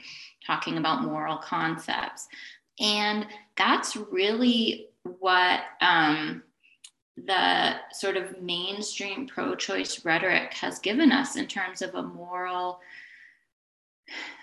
talking 0.47 0.79
about 0.79 1.03
moral 1.03 1.37
concepts, 1.37 2.29
and 2.79 3.27
that's 3.57 3.97
really 3.97 4.87
what 5.03 5.63
um, 5.81 6.43
the 7.17 7.75
sort 7.93 8.17
of 8.17 8.41
mainstream 8.41 9.27
pro 9.27 9.55
choice 9.57 10.05
rhetoric 10.05 10.55
has 10.55 10.79
given 10.79 11.11
us 11.11 11.37
in 11.37 11.47
terms 11.47 11.83
of 11.83 11.95
a 11.95 12.03
moral 12.03 12.81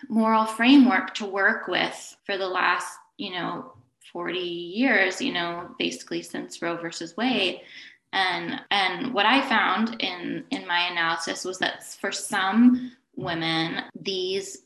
moral 0.09 0.45
framework 0.45 1.13
to 1.15 1.25
work 1.25 1.67
with 1.67 2.15
for 2.25 2.38
the 2.38 2.47
last 2.47 2.97
you 3.17 3.31
know 3.31 3.74
40 4.13 4.39
years 4.39 5.21
you 5.21 5.33
know 5.33 5.69
basically 5.77 6.21
since 6.21 6.62
roe 6.62 6.77
versus 6.77 7.15
wade. 7.17 7.62
And 8.13 8.62
and 8.71 9.13
what 9.13 9.25
i 9.25 9.41
found 9.47 10.01
in 10.01 10.45
in 10.50 10.65
my 10.65 10.88
analysis 10.89 11.43
was 11.43 11.59
that 11.59 11.83
for 11.83 12.12
some 12.12 12.93
women 13.15 13.83
these 14.00 14.59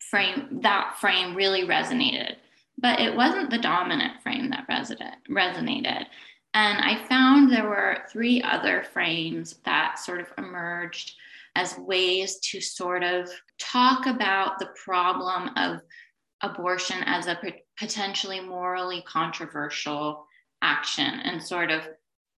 frame 0.00 0.60
that 0.62 0.96
frame 0.98 1.36
really 1.36 1.62
resonated 1.62 2.36
but 2.80 3.00
it 3.00 3.14
wasn't 3.14 3.50
the 3.50 3.58
dominant 3.58 4.22
frame 4.22 4.50
that 4.50 4.66
resonated 4.68 5.14
resonated. 5.28 6.06
And 6.52 6.78
I 6.80 7.06
found 7.08 7.50
there 7.52 7.68
were 7.68 7.98
three 8.10 8.42
other 8.42 8.82
frames 8.92 9.56
that 9.64 9.98
sort 9.98 10.20
of 10.20 10.32
emerged 10.36 11.14
as 11.60 11.76
ways 11.76 12.38
to 12.38 12.60
sort 12.60 13.04
of 13.04 13.30
talk 13.58 14.06
about 14.06 14.58
the 14.58 14.70
problem 14.82 15.50
of 15.56 15.80
abortion 16.42 16.96
as 17.04 17.26
a 17.26 17.38
potentially 17.78 18.40
morally 18.40 19.02
controversial 19.06 20.26
action 20.62 21.04
and 21.04 21.42
sort 21.42 21.70
of 21.70 21.82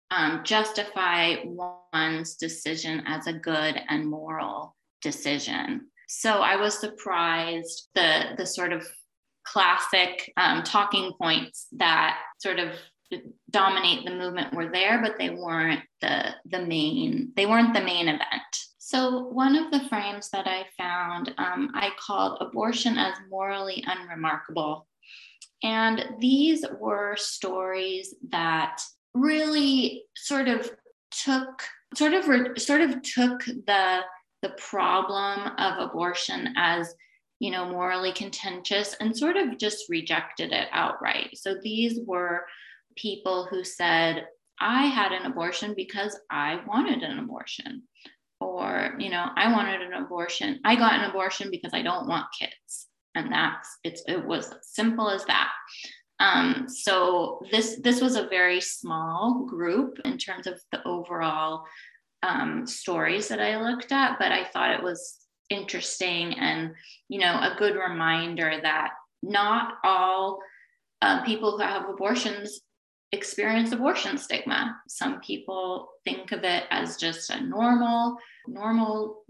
um, 0.10 0.42
justify 0.44 1.36
one's 1.46 2.36
decision 2.36 3.04
as 3.06 3.28
a 3.28 3.34
good 3.34 3.80
and 3.90 4.08
moral 4.10 4.76
decision. 5.02 5.88
So 6.08 6.42
I 6.42 6.56
was 6.56 6.80
surprised 6.80 7.90
the 7.94 8.34
the 8.38 8.46
sort 8.46 8.74
of 8.74 8.86
classic 9.46 10.34
um, 10.36 10.64
talking 10.64 11.14
points 11.22 11.68
that 11.74 12.18
sort 12.40 12.60
of 12.60 12.74
dominate 13.50 14.06
the 14.06 14.16
movement 14.16 14.54
were 14.54 14.72
there, 14.72 15.00
but 15.02 15.18
they 15.20 15.30
weren't 15.30 15.84
the 16.02 16.36
the 16.50 16.66
main 16.66 17.32
they 17.36 17.46
weren't 17.46 17.74
the 17.74 17.82
main 17.82 18.08
event. 18.08 18.56
So 18.92 19.26
one 19.28 19.56
of 19.56 19.72
the 19.72 19.88
frames 19.88 20.30
that 20.32 20.48
I 20.48 20.66
found 20.78 21.34
um, 21.38 21.72
I 21.74 21.92
called 21.98 22.40
abortion 22.42 22.98
as 22.98 23.16
morally 23.30 23.84
unremarkable, 23.88 24.88
and 25.64 26.06
these 26.20 26.66
were 26.80 27.16
stories 27.16 28.14
that 28.32 28.82
really 29.14 30.04
sort 30.18 30.48
of 30.50 30.70
took 31.12 31.64
sort 31.96 32.14
of 32.14 32.28
re- 32.28 32.58
sort 32.58 32.82
of 32.82 33.02
took 33.02 33.46
the 33.46 34.02
the 34.42 34.50
problem 34.58 35.52
of 35.58 35.90
abortion 35.90 36.54
as 36.58 36.94
you 37.40 37.52
know 37.52 37.66
morally 37.66 38.12
contentious 38.12 38.96
and 39.00 39.16
sort 39.16 39.38
of 39.38 39.58
just 39.58 39.90
rejected 39.90 40.52
it 40.52 40.68
outright 40.72 41.30
so 41.34 41.56
these 41.62 42.00
were 42.06 42.46
people 42.96 43.48
who 43.50 43.64
said, 43.64 44.26
I 44.60 44.86
had 44.86 45.12
an 45.12 45.26
abortion 45.26 45.74
because 45.76 46.20
I 46.30 46.60
wanted 46.68 47.04
an 47.04 47.20
abortion. 47.20 47.84
Or, 48.42 48.96
you 48.98 49.10
know, 49.10 49.28
I 49.36 49.52
wanted 49.52 49.82
an 49.82 49.94
abortion. 49.94 50.60
I 50.66 50.76
got 50.76 50.94
an 50.94 51.10
abortion 51.10 51.50
because 51.52 51.74
I 51.74 51.84
don't 51.84 52.08
want 52.08 52.26
kids. 52.38 52.88
And 53.14 53.32
that's 53.32 53.78
it's 53.84 54.04
it 54.08 54.26
was 54.26 54.54
simple 54.62 55.10
as 55.10 55.24
that. 55.26 55.50
Um, 56.20 56.66
so 56.68 57.42
this 57.52 57.80
this 57.84 58.02
was 58.02 58.16
a 58.16 58.28
very 58.28 58.62
small 58.62 59.46
group 59.48 60.00
in 60.06 60.18
terms 60.18 60.48
of 60.48 60.60
the 60.72 60.86
overall 60.88 61.66
um, 62.24 62.66
stories 62.66 63.28
that 63.28 63.40
I 63.40 63.62
looked 63.62 63.92
at, 63.92 64.18
but 64.18 64.32
I 64.32 64.46
thought 64.46 64.74
it 64.74 64.84
was 64.84 65.18
interesting 65.50 66.34
and 66.40 66.74
you 67.10 67.20
know 67.20 67.34
a 67.34 67.56
good 67.60 67.76
reminder 67.76 68.60
that 68.64 68.92
not 69.22 69.74
all 69.84 70.40
uh, 71.02 71.24
people 71.26 71.52
who 71.52 71.64
have 71.64 71.90
abortions 71.90 72.62
experience 73.12 73.72
abortion 73.72 74.18
stigma. 74.18 74.78
Some 74.88 75.20
people 75.22 75.90
think 76.04 76.32
of 76.32 76.44
it 76.44 76.64
as 76.70 76.98
just 76.98 77.30
a 77.30 77.42
normal, 77.42 78.18
normal 78.48 79.24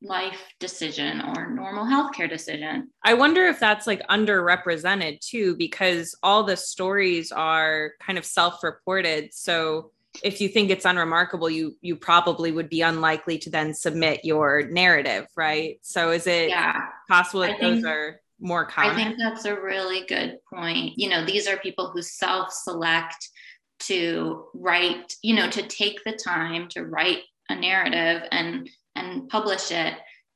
life 0.00 0.40
decision 0.60 1.20
or 1.20 1.50
normal 1.50 1.84
healthcare 1.84 2.30
decision. 2.30 2.90
I 3.04 3.14
wonder 3.14 3.46
if 3.46 3.58
that's 3.58 3.86
like 3.86 4.06
underrepresented 4.08 5.20
too, 5.20 5.56
because 5.56 6.16
all 6.22 6.44
the 6.44 6.56
stories 6.56 7.32
are 7.32 7.92
kind 8.00 8.18
of 8.18 8.24
self-reported. 8.24 9.34
So 9.34 9.90
if 10.22 10.40
you 10.40 10.48
think 10.48 10.70
it's 10.70 10.84
unremarkable, 10.84 11.50
you 11.50 11.76
you 11.80 11.96
probably 11.96 12.52
would 12.52 12.68
be 12.68 12.82
unlikely 12.82 13.38
to 13.38 13.50
then 13.50 13.74
submit 13.74 14.24
your 14.24 14.68
narrative, 14.68 15.26
right? 15.36 15.78
So 15.82 16.10
is 16.12 16.26
it 16.26 16.48
yeah. 16.48 16.86
possible 17.08 17.40
that 17.40 17.60
those 17.60 17.84
are 17.84 18.20
more 18.40 18.66
common. 18.66 18.92
I 18.92 18.94
think 18.94 19.16
that's 19.18 19.44
a 19.44 19.60
really 19.60 20.04
good 20.06 20.38
point. 20.52 20.92
You 20.96 21.08
know, 21.08 21.24
these 21.24 21.46
are 21.48 21.56
people 21.58 21.90
who 21.90 22.02
self 22.02 22.52
select 22.52 23.28
to 23.80 24.46
write, 24.54 25.14
you 25.22 25.34
know, 25.34 25.48
to 25.50 25.62
take 25.62 26.02
the 26.04 26.12
time 26.12 26.68
to 26.70 26.84
write 26.84 27.22
a 27.48 27.54
narrative 27.54 28.22
and 28.30 28.68
and 28.94 29.28
publish 29.28 29.70
it 29.70 29.94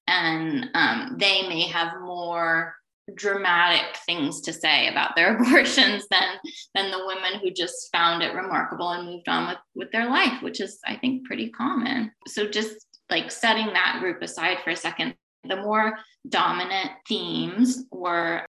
and 0.08 0.68
um, 0.74 1.16
they 1.18 1.46
may 1.48 1.62
have 1.62 2.00
more 2.00 2.74
dramatic 3.16 3.96
things 4.06 4.40
to 4.40 4.52
say 4.52 4.88
about 4.88 5.14
their 5.16 5.36
abortions 5.40 6.06
than 6.10 6.38
than 6.74 6.90
the 6.90 7.04
women 7.06 7.40
who 7.40 7.50
just 7.50 7.90
found 7.92 8.22
it 8.22 8.34
remarkable 8.34 8.90
and 8.90 9.06
moved 9.06 9.28
on 9.28 9.48
with 9.48 9.58
with 9.74 9.92
their 9.92 10.08
life 10.08 10.40
which 10.40 10.60
is 10.60 10.78
i 10.86 10.94
think 10.96 11.26
pretty 11.26 11.50
common 11.50 12.10
so 12.28 12.46
just 12.46 12.86
like 13.12 13.30
setting 13.30 13.66
that 13.66 13.98
group 14.00 14.22
aside 14.22 14.58
for 14.64 14.70
a 14.70 14.76
second, 14.76 15.14
the 15.44 15.56
more 15.56 15.98
dominant 16.28 16.90
themes 17.06 17.84
were 17.90 18.44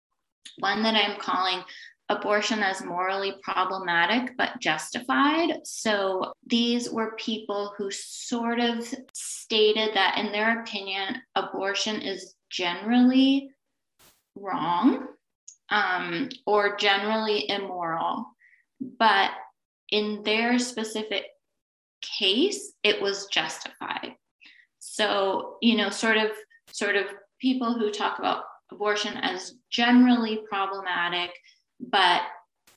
one 0.60 0.84
that 0.84 0.96
I'm 0.96 1.20
calling 1.20 1.64
abortion 2.10 2.60
as 2.60 2.84
morally 2.84 3.36
problematic 3.42 4.36
but 4.38 4.60
justified. 4.60 5.66
So 5.66 6.34
these 6.46 6.90
were 6.90 7.16
people 7.16 7.74
who 7.78 7.90
sort 7.92 8.60
of 8.60 8.94
stated 9.14 9.92
that, 9.96 10.18
in 10.18 10.32
their 10.32 10.62
opinion, 10.62 11.22
abortion 11.36 12.02
is 12.02 12.36
generally 12.50 13.50
wrong 14.36 15.08
um, 15.70 16.30
or 16.46 16.76
generally 16.78 17.50
immoral, 17.50 18.28
but 19.00 19.32
in 19.90 20.24
their 20.24 20.60
specific 20.60 21.26
case, 22.02 22.74
it 22.84 23.02
was 23.02 23.28
justified. 23.28 24.16
So, 24.80 25.58
you 25.62 25.78
know, 25.78 25.90
sort 25.90 26.18
of, 26.18 26.32
sort 26.72 26.96
of 26.96 27.06
people 27.40 27.74
who 27.74 27.92
talk 27.92 28.20
about 28.20 28.44
abortion 28.72 29.18
as 29.18 29.54
generally 29.70 30.42
problematic, 30.50 31.32
but 31.80 32.22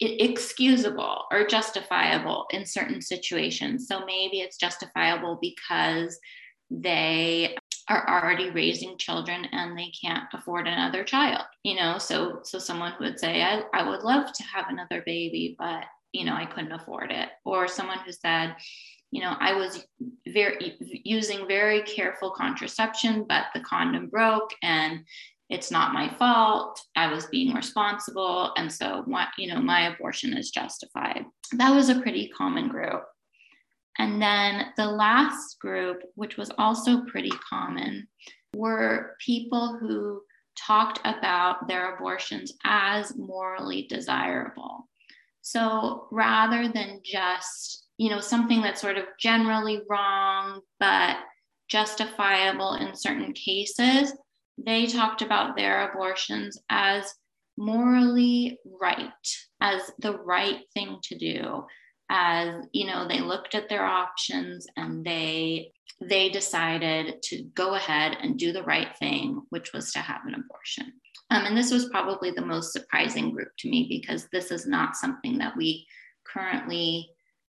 excusable 0.00 1.24
or 1.30 1.46
justifiable 1.46 2.46
in 2.50 2.66
certain 2.66 3.00
situations. 3.00 3.86
So 3.88 4.04
maybe 4.04 4.40
it's 4.40 4.58
justifiable 4.58 5.38
because 5.40 6.18
they 6.70 7.56
are 7.88 8.08
already 8.08 8.50
raising 8.50 8.98
children 8.98 9.46
and 9.52 9.78
they 9.78 9.92
can't 10.02 10.24
afford 10.32 10.66
another 10.66 11.04
child 11.04 11.44
you 11.62 11.76
know 11.76 11.98
so 11.98 12.40
so 12.42 12.58
someone 12.58 12.92
would 12.98 13.18
say 13.18 13.42
I, 13.42 13.62
I 13.72 13.88
would 13.88 14.02
love 14.02 14.32
to 14.32 14.42
have 14.42 14.66
another 14.68 15.02
baby 15.06 15.54
but 15.58 15.84
you 16.12 16.24
know 16.24 16.34
i 16.34 16.46
couldn't 16.46 16.72
afford 16.72 17.12
it 17.12 17.28
or 17.44 17.68
someone 17.68 17.98
who 18.04 18.10
said 18.10 18.56
you 19.10 19.20
know 19.20 19.34
i 19.40 19.52
was 19.54 19.86
very 20.32 20.76
using 20.80 21.46
very 21.46 21.82
careful 21.82 22.30
contraception 22.30 23.24
but 23.28 23.46
the 23.54 23.60
condom 23.60 24.08
broke 24.08 24.50
and 24.62 25.04
it's 25.48 25.70
not 25.70 25.94
my 25.94 26.08
fault. 26.08 26.80
I 26.96 27.12
was 27.12 27.26
being 27.26 27.54
responsible. 27.54 28.52
And 28.56 28.72
so 28.72 29.04
my 29.06 29.28
you 29.38 29.52
know 29.52 29.60
my 29.60 29.92
abortion 29.94 30.36
is 30.36 30.50
justified. 30.50 31.24
That 31.52 31.74
was 31.74 31.88
a 31.88 32.00
pretty 32.00 32.28
common 32.28 32.68
group. 32.68 33.04
And 33.98 34.20
then 34.20 34.66
the 34.76 34.86
last 34.86 35.58
group 35.60 36.02
which 36.14 36.36
was 36.36 36.50
also 36.58 37.04
pretty 37.04 37.32
common 37.48 38.08
were 38.54 39.16
people 39.24 39.78
who 39.78 40.22
talked 40.56 41.00
about 41.04 41.68
their 41.68 41.94
abortions 41.94 42.52
as 42.64 43.16
morally 43.16 43.86
desirable. 43.88 44.88
So 45.42 46.08
rather 46.10 46.68
than 46.68 47.02
just 47.04 47.85
you 47.98 48.10
know 48.10 48.20
something 48.20 48.60
that's 48.60 48.80
sort 48.80 48.98
of 48.98 49.04
generally 49.18 49.80
wrong 49.88 50.60
but 50.78 51.16
justifiable 51.68 52.74
in 52.74 52.94
certain 52.94 53.32
cases 53.32 54.12
they 54.58 54.86
talked 54.86 55.22
about 55.22 55.56
their 55.56 55.90
abortions 55.90 56.58
as 56.70 57.12
morally 57.56 58.58
right, 58.80 59.10
as 59.60 59.90
the 59.98 60.16
right 60.18 60.60
thing 60.74 60.98
to 61.04 61.18
do. 61.18 61.64
As 62.08 62.64
you 62.72 62.86
know, 62.86 63.08
they 63.08 63.20
looked 63.20 63.54
at 63.54 63.68
their 63.68 63.84
options 63.84 64.66
and 64.76 65.04
they 65.04 65.72
they 66.00 66.28
decided 66.28 67.22
to 67.22 67.44
go 67.54 67.74
ahead 67.74 68.18
and 68.20 68.38
do 68.38 68.52
the 68.52 68.62
right 68.62 68.94
thing, 68.98 69.42
which 69.48 69.72
was 69.72 69.92
to 69.92 69.98
have 69.98 70.20
an 70.26 70.34
abortion. 70.34 70.92
Um, 71.30 71.46
and 71.46 71.56
this 71.56 71.72
was 71.72 71.88
probably 71.88 72.30
the 72.30 72.44
most 72.44 72.72
surprising 72.72 73.32
group 73.32 73.48
to 73.58 73.70
me 73.70 73.86
because 73.88 74.28
this 74.30 74.50
is 74.50 74.66
not 74.66 74.94
something 74.94 75.38
that 75.38 75.56
we 75.56 75.86
currently 76.24 77.08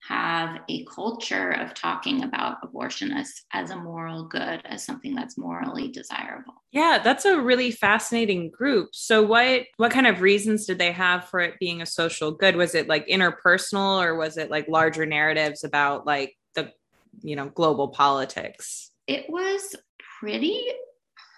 have 0.06 0.61
a 0.68 0.84
culture 0.84 1.52
of 1.52 1.73
talking 1.75 2.25
about 2.25 2.58
abortion 2.62 3.12
as 3.12 3.32
as 3.52 3.70
a 3.70 3.76
moral 3.76 4.25
good 4.25 4.61
as 4.64 4.84
something 4.84 5.14
that's 5.14 5.38
morally 5.38 5.88
desirable. 5.88 6.54
Yeah 6.73 7.00
that's 7.02 7.25
a 7.25 7.40
really 7.40 7.70
fascinating 7.70 8.50
group. 8.50 8.90
So 8.92 9.23
what 9.23 9.62
what 9.76 9.92
kind 9.92 10.06
of 10.06 10.20
reasons 10.20 10.66
did 10.66 10.78
they 10.78 10.92
have 10.92 11.28
for 11.28 11.40
it 11.40 11.58
being 11.58 11.80
a 11.80 11.87
social 11.87 12.32
good? 12.32 12.56
Was 12.56 12.75
it 12.75 12.88
like 12.88 13.06
interpersonal 13.06 14.02
or 14.02 14.14
was 14.16 14.37
it 14.37 14.50
like 14.50 14.68
larger 14.68 15.07
narratives 15.07 15.64
about 15.64 16.07
like 16.07 16.37
the 16.55 16.72
you 17.22 17.37
know 17.37 17.48
global 17.48 17.88
politics? 17.88 18.90
It 19.07 19.26
was 19.29 19.74
pretty 20.20 20.61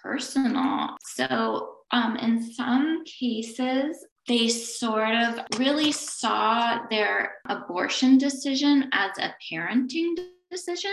personal. 0.03 0.97
So 1.03 1.75
um, 1.91 2.17
in 2.17 2.43
some 2.53 3.03
cases 3.05 4.05
they 4.27 4.49
sort 4.49 5.15
of 5.15 5.39
really 5.57 5.91
saw 5.91 6.85
their 6.89 7.35
abortion 7.47 8.17
decision 8.17 8.89
as 8.91 9.11
a 9.17 9.33
parenting 9.51 10.15
decision. 10.51 10.91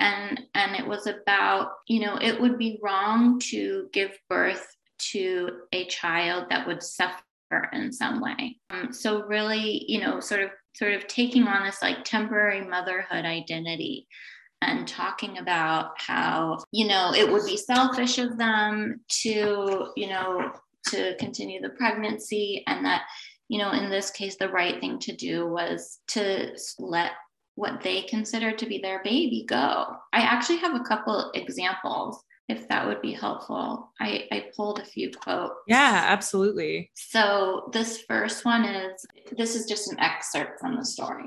And 0.00 0.40
and 0.54 0.76
it 0.76 0.86
was 0.86 1.06
about 1.06 1.72
you 1.88 2.00
know 2.00 2.16
it 2.20 2.40
would 2.40 2.58
be 2.58 2.78
wrong 2.82 3.40
to 3.50 3.88
give 3.92 4.16
birth 4.28 4.66
to 5.12 5.48
a 5.72 5.86
child 5.86 6.46
that 6.50 6.66
would 6.66 6.82
suffer 6.82 7.22
in 7.72 7.92
some 7.92 8.20
way. 8.20 8.58
Um, 8.70 8.92
so 8.92 9.22
really 9.24 9.84
you 9.88 10.00
know 10.00 10.20
sort 10.20 10.42
of 10.42 10.50
sort 10.74 10.92
of 10.92 11.08
taking 11.08 11.44
on 11.48 11.64
this 11.64 11.82
like 11.82 12.04
temporary 12.04 12.64
motherhood 12.64 13.24
identity 13.24 14.06
and 14.62 14.86
talking 14.86 15.38
about 15.38 16.00
how 16.00 16.58
you 16.70 16.86
know 16.86 17.12
it 17.12 17.30
would 17.30 17.44
be 17.44 17.56
selfish 17.56 18.18
of 18.18 18.38
them 18.38 19.00
to 19.08 19.88
you 19.96 20.08
know 20.08 20.52
to 20.90 21.16
continue 21.16 21.60
the 21.60 21.70
pregnancy 21.70 22.62
and 22.66 22.84
that 22.84 23.02
you 23.48 23.58
know 23.58 23.72
in 23.72 23.90
this 23.90 24.10
case 24.10 24.36
the 24.36 24.48
right 24.48 24.80
thing 24.80 24.98
to 24.98 25.14
do 25.14 25.46
was 25.46 26.00
to 26.08 26.54
let 26.78 27.12
what 27.54 27.82
they 27.82 28.02
consider 28.02 28.52
to 28.52 28.66
be 28.66 28.78
their 28.78 29.02
baby 29.02 29.44
go. 29.48 29.86
I 30.12 30.20
actually 30.20 30.58
have 30.58 30.76
a 30.76 30.84
couple 30.84 31.32
examples 31.34 32.22
if 32.48 32.68
that 32.68 32.86
would 32.86 33.02
be 33.02 33.12
helpful. 33.12 33.92
I 34.00 34.26
i 34.30 34.44
pulled 34.54 34.78
a 34.78 34.84
few 34.84 35.10
quotes. 35.10 35.54
Yeah 35.66 36.04
absolutely. 36.06 36.90
So 36.94 37.70
this 37.72 38.02
first 38.02 38.44
one 38.44 38.64
is 38.64 39.04
this 39.36 39.56
is 39.56 39.66
just 39.66 39.90
an 39.90 39.98
excerpt 39.98 40.60
from 40.60 40.76
the 40.76 40.84
story. 40.84 41.26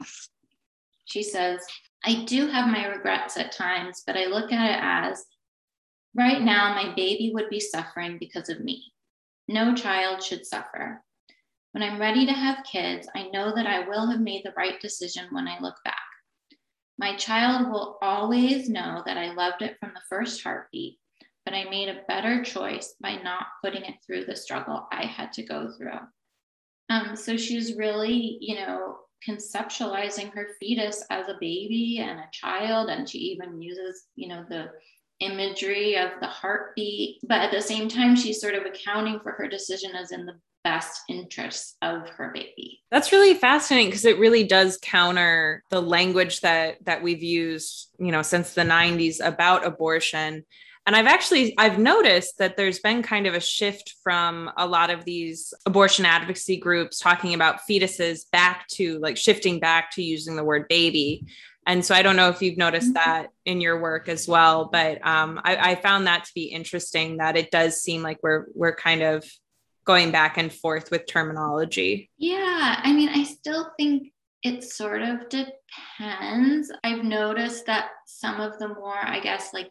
She 1.06 1.24
says 1.24 1.60
i 2.04 2.24
do 2.26 2.47
have 2.47 2.67
my 2.67 2.86
regrets 2.88 3.38
at 3.38 3.52
times 3.52 4.04
but 4.06 4.17
i 4.17 4.26
look 4.26 4.52
at 4.52 4.71
it 4.71 4.80
as 4.82 5.26
right 6.15 6.41
now 6.41 6.74
my 6.74 6.93
baby 6.95 7.32
would 7.34 7.50
be 7.50 7.60
suffering 7.60 8.17
because 8.19 8.50
of 8.50 8.60
me 8.60 8.90
no 9.51 9.75
child 9.75 10.23
should 10.23 10.45
suffer. 10.45 11.03
When 11.71 11.83
I'm 11.83 11.99
ready 11.99 12.25
to 12.25 12.33
have 12.33 12.65
kids, 12.69 13.07
I 13.15 13.29
know 13.29 13.53
that 13.55 13.67
I 13.67 13.87
will 13.87 14.09
have 14.09 14.19
made 14.19 14.43
the 14.43 14.53
right 14.57 14.79
decision 14.81 15.27
when 15.31 15.47
I 15.47 15.59
look 15.59 15.75
back. 15.85 15.95
My 16.97 17.15
child 17.15 17.71
will 17.71 17.97
always 18.01 18.69
know 18.69 19.01
that 19.05 19.17
I 19.17 19.33
loved 19.33 19.61
it 19.61 19.77
from 19.79 19.91
the 19.93 20.01
first 20.09 20.43
heartbeat, 20.43 20.99
but 21.45 21.53
I 21.53 21.69
made 21.69 21.89
a 21.89 22.03
better 22.07 22.43
choice 22.43 22.93
by 23.01 23.15
not 23.15 23.47
putting 23.63 23.83
it 23.83 23.95
through 24.05 24.25
the 24.25 24.35
struggle 24.35 24.87
I 24.91 25.05
had 25.05 25.31
to 25.33 25.43
go 25.43 25.71
through. 25.77 25.99
Um, 26.89 27.15
so 27.15 27.37
she's 27.37 27.75
really, 27.75 28.37
you 28.41 28.55
know, 28.55 28.97
conceptualizing 29.27 30.33
her 30.33 30.49
fetus 30.59 31.05
as 31.09 31.27
a 31.29 31.37
baby 31.39 31.99
and 32.03 32.19
a 32.19 32.29
child, 32.33 32.89
and 32.89 33.09
she 33.09 33.19
even 33.19 33.61
uses, 33.61 34.07
you 34.15 34.27
know, 34.27 34.45
the 34.49 34.71
imagery 35.21 35.95
of 35.95 36.12
the 36.19 36.27
heartbeat, 36.27 37.19
but 37.27 37.39
at 37.39 37.51
the 37.51 37.62
same 37.62 37.88
time, 37.88 38.15
she's 38.15 38.41
sort 38.41 38.55
of 38.55 38.65
accounting 38.65 39.19
for 39.21 39.31
her 39.31 39.47
decision 39.47 39.95
as 39.95 40.12
in 40.12 40.25
the 40.25 40.36
best 40.63 41.01
interests 41.10 41.75
of 41.81 42.07
her 42.10 42.31
baby. 42.34 42.81
That's 42.91 43.12
really 43.12 43.34
fascinating 43.34 43.88
because 43.88 44.05
it 44.05 44.19
really 44.19 44.43
does 44.43 44.77
counter 44.81 45.63
the 45.69 45.81
language 45.81 46.41
that 46.41 46.84
that 46.86 47.01
we've 47.01 47.23
used, 47.23 47.89
you 47.97 48.12
know, 48.12 48.21
since 48.21 48.53
the 48.53 48.62
90s 48.62 49.25
about 49.25 49.65
abortion. 49.65 50.45
And 50.86 50.95
I've 50.95 51.07
actually 51.07 51.55
I've 51.57 51.77
noticed 51.77 52.38
that 52.39 52.57
there's 52.57 52.79
been 52.79 53.03
kind 53.03 53.27
of 53.27 53.34
a 53.34 53.39
shift 53.39 53.95
from 54.03 54.51
a 54.57 54.65
lot 54.65 54.89
of 54.89 55.05
these 55.05 55.53
abortion 55.65 56.05
advocacy 56.05 56.57
groups 56.57 56.99
talking 56.99 57.34
about 57.34 57.62
fetuses 57.69 58.29
back 58.31 58.67
to 58.69 58.99
like 58.99 59.17
shifting 59.17 59.60
back 59.60 59.91
to 59.91 60.03
using 60.03 60.36
the 60.36 60.43
word 60.43 60.67
baby 60.67 61.25
and 61.67 61.86
so 61.86 61.93
I 61.93 62.02
don't 62.02 62.15
know 62.15 62.30
if 62.30 62.41
you've 62.41 62.58
noticed 62.58 62.93
mm-hmm. 62.93 63.12
that 63.12 63.28
in 63.45 63.62
your 63.62 63.80
work 63.80 64.10
as 64.10 64.28
well, 64.28 64.69
but 64.71 65.06
um, 65.06 65.39
I, 65.43 65.71
I, 65.71 65.76
found 65.76 66.08
that 66.08 66.26
to 66.26 66.32
be 66.34 66.45
interesting 66.45 67.17
that 67.17 67.38
it 67.38 67.52
does 67.52 67.82
seem 67.82 68.02
like 68.02 68.17
we're 68.24 68.45
we're 68.56 68.76
kind 68.76 69.04
of 69.04 69.24
going 69.86 70.12
back 70.12 70.38
and 70.38 70.52
forth 70.52 70.89
with 70.91 71.06
terminology. 71.06 72.10
Yeah, 72.17 72.80
I 72.84 72.91
mean, 72.93 73.10
I 73.10 73.24
still 73.24 73.71
think 73.78 74.12
it 74.43 74.63
sort 74.63 75.04
of 75.04 75.30
depends. 75.30 76.71
I've 76.84 77.04
noticed 77.04 77.67
that 77.67 77.89
some 78.06 78.41
of 78.41 78.58
the 78.58 78.69
more, 78.69 78.97
I 78.97 79.19
guess, 79.19 79.54
like 79.54 79.69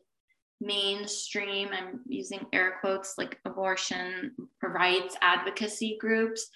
mainstream, 0.60 1.70
I'm 1.72 2.00
using 2.06 2.46
air 2.52 2.76
quotes, 2.80 3.14
like 3.18 3.38
abortion 3.44 4.32
rights 4.62 5.16
advocacy 5.22 5.98
groups, 6.00 6.48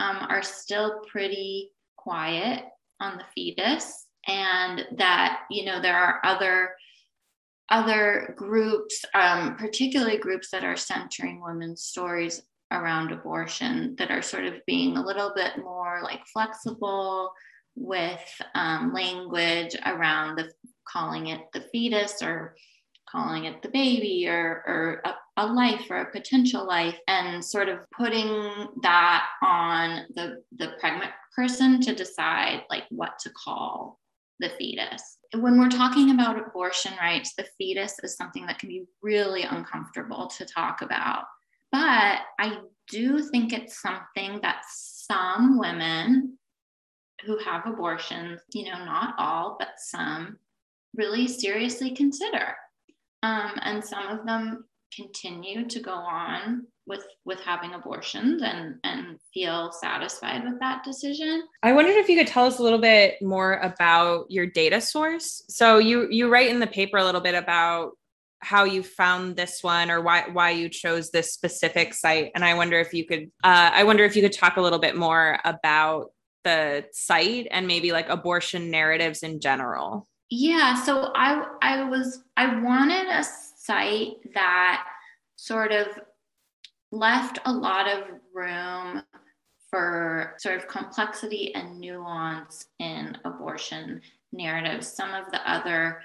um, 0.00 0.18
are 0.28 0.42
still 0.42 1.00
pretty 1.10 1.70
quiet 1.96 2.64
on 3.00 3.16
the 3.16 3.24
fetus 3.34 4.06
and 4.26 4.86
that 4.96 5.40
you 5.50 5.64
know 5.64 5.80
there 5.80 5.96
are 5.96 6.20
other 6.24 6.70
other 7.70 8.34
groups 8.36 9.04
um, 9.14 9.56
particularly 9.56 10.18
groups 10.18 10.50
that 10.50 10.64
are 10.64 10.76
centering 10.76 11.42
women's 11.42 11.82
stories 11.82 12.42
around 12.70 13.12
abortion 13.12 13.94
that 13.98 14.10
are 14.10 14.22
sort 14.22 14.44
of 14.44 14.54
being 14.66 14.96
a 14.96 15.04
little 15.04 15.32
bit 15.34 15.58
more 15.58 16.00
like 16.02 16.20
flexible 16.32 17.32
with 17.74 18.20
um, 18.54 18.92
language 18.92 19.76
around 19.86 20.36
the 20.36 20.50
calling 20.86 21.28
it 21.28 21.40
the 21.52 21.64
fetus 21.72 22.22
or 22.22 22.54
calling 23.10 23.44
it 23.44 23.60
the 23.62 23.68
baby 23.68 24.26
or, 24.26 24.62
or 24.66 25.02
a, 25.04 25.42
a, 25.42 25.46
life 25.46 25.84
or 25.90 25.98
a 25.98 26.10
potential 26.10 26.66
life 26.66 26.98
and 27.08 27.44
sort 27.44 27.68
of 27.68 27.78
putting 27.90 28.68
that 28.82 29.26
on 29.42 30.06
the, 30.14 30.42
the 30.56 30.72
pregnant 30.80 31.12
person 31.34 31.80
to 31.80 31.94
decide 31.94 32.62
like 32.70 32.84
what 32.90 33.18
to 33.18 33.30
call 33.30 33.98
the 34.40 34.50
fetus. 34.58 35.18
When 35.34 35.58
we're 35.58 35.68
talking 35.68 36.10
about 36.10 36.38
abortion 36.38 36.92
rights, 37.00 37.34
the 37.34 37.46
fetus 37.58 37.96
is 38.02 38.16
something 38.16 38.46
that 38.46 38.58
can 38.58 38.68
be 38.68 38.84
really 39.02 39.42
uncomfortable 39.42 40.26
to 40.38 40.44
talk 40.44 40.82
about. 40.82 41.24
But 41.70 42.20
I 42.38 42.58
do 42.88 43.20
think 43.20 43.52
it's 43.52 43.80
something 43.80 44.40
that 44.42 44.62
some 44.68 45.58
women 45.58 46.38
who 47.24 47.38
have 47.38 47.66
abortions, 47.66 48.40
you 48.52 48.64
know, 48.64 48.84
not 48.84 49.14
all, 49.18 49.56
but 49.58 49.70
some, 49.78 50.38
really 50.94 51.26
seriously 51.28 51.92
consider. 51.92 52.54
Um, 53.22 53.52
and 53.62 53.84
some 53.84 54.08
of 54.08 54.26
them 54.26 54.64
continue 54.94 55.66
to 55.68 55.80
go 55.80 55.92
on 55.92 56.66
with 56.86 57.04
with 57.24 57.40
having 57.40 57.74
abortions 57.74 58.42
and 58.42 58.76
and 58.84 59.18
feel 59.32 59.72
satisfied 59.72 60.44
with 60.44 60.58
that 60.60 60.82
decision. 60.84 61.42
I 61.62 61.72
wondered 61.72 61.96
if 61.96 62.08
you 62.08 62.18
could 62.18 62.26
tell 62.26 62.46
us 62.46 62.58
a 62.58 62.62
little 62.62 62.78
bit 62.78 63.20
more 63.22 63.54
about 63.58 64.30
your 64.30 64.46
data 64.46 64.80
source. 64.80 65.42
So 65.48 65.78
you 65.78 66.08
you 66.10 66.28
write 66.28 66.50
in 66.50 66.60
the 66.60 66.66
paper 66.66 66.98
a 66.98 67.04
little 67.04 67.20
bit 67.20 67.34
about 67.34 67.92
how 68.42 68.64
you 68.64 68.82
found 68.82 69.36
this 69.36 69.62
one 69.62 69.90
or 69.90 70.00
why 70.00 70.24
why 70.32 70.50
you 70.50 70.68
chose 70.68 71.10
this 71.10 71.32
specific 71.32 71.94
site 71.94 72.32
and 72.34 72.44
i 72.44 72.52
wonder 72.54 72.78
if 72.80 72.92
you 72.92 73.06
could 73.06 73.30
uh, 73.44 73.70
i 73.72 73.84
wonder 73.84 74.04
if 74.04 74.16
you 74.16 74.22
could 74.22 74.32
talk 74.32 74.56
a 74.56 74.60
little 74.60 74.80
bit 74.80 74.96
more 74.96 75.38
about 75.44 76.10
the 76.42 76.84
site 76.90 77.46
and 77.52 77.68
maybe 77.68 77.92
like 77.92 78.08
abortion 78.08 78.68
narratives 78.68 79.22
in 79.22 79.40
general 79.40 80.08
yeah 80.28 80.74
so 80.74 81.12
i 81.14 81.46
i 81.62 81.84
was 81.84 82.24
i 82.36 82.60
wanted 82.60 83.06
a 83.06 83.22
site 83.22 84.14
that 84.34 84.84
sort 85.36 85.70
of 85.70 85.86
left 86.92 87.38
a 87.46 87.52
lot 87.52 87.88
of 87.88 88.04
room 88.32 89.02
for 89.70 90.34
sort 90.38 90.56
of 90.56 90.68
complexity 90.68 91.54
and 91.54 91.80
nuance 91.80 92.66
in 92.78 93.16
abortion 93.24 94.00
narratives. 94.32 94.86
Some 94.86 95.12
of 95.14 95.30
the 95.32 95.50
other 95.50 96.02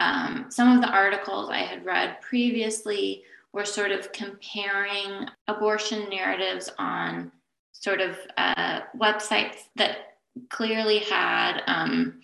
um, 0.00 0.46
some 0.50 0.74
of 0.74 0.82
the 0.82 0.90
articles 0.90 1.50
I 1.50 1.58
had 1.58 1.86
read 1.86 2.20
previously 2.20 3.22
were 3.52 3.64
sort 3.64 3.92
of 3.92 4.10
comparing 4.10 5.28
abortion 5.46 6.10
narratives 6.10 6.68
on 6.78 7.30
sort 7.70 8.00
of 8.00 8.18
uh, 8.36 8.80
websites 8.98 9.58
that 9.76 10.16
clearly 10.50 10.98
had 10.98 11.62
um, 11.68 12.20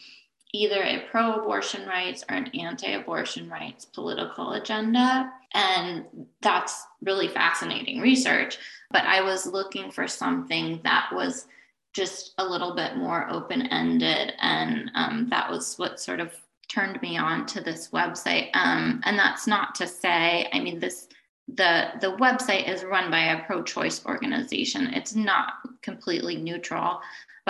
either 0.53 0.83
a 0.83 1.05
pro 1.11 1.35
abortion 1.35 1.87
rights 1.87 2.25
or 2.29 2.37
an 2.37 2.49
anti 2.49 2.93
abortion 2.93 3.49
rights 3.49 3.85
political 3.85 4.53
agenda. 4.53 5.31
And 5.55 6.05
that's 6.43 6.87
really 7.03 7.29
fascinating 7.29 8.01
research. 8.01 8.59
But 8.91 9.05
I 9.05 9.21
was 9.21 9.47
looking 9.47 9.91
for 9.91 10.07
something 10.09 10.81
that 10.85 11.11
was 11.13 11.47
just 11.93 12.35
a 12.39 12.45
little 12.45 12.75
bit 12.75 12.97
more 12.97 13.29
open 13.31 13.63
ended. 13.67 14.35
And 14.41 14.91
um, 14.95 15.29
that 15.31 15.51
was 15.51 15.77
what 15.77 16.01
sort 16.01 16.21
of 16.21 16.33
turned 16.69 17.03
me 17.03 17.19
on 17.19 17.47
to 17.47 17.61
this 17.61 17.89
website. 17.89 18.49
Um, 18.55 19.01
and 19.05 19.19
that's 19.19 19.47
not 19.47 19.75
to 19.77 19.87
say, 19.87 20.49
I 20.53 20.61
mean, 20.61 20.79
this 20.79 21.09
the 21.57 21.89
the 22.01 22.17
website 22.19 22.69
is 22.69 22.85
run 22.85 23.11
by 23.11 23.19
a 23.21 23.45
pro-choice 23.45 24.07
organization. 24.07 24.95
It's 24.95 25.17
not 25.17 25.55
completely 25.83 26.37
neutral, 26.37 27.01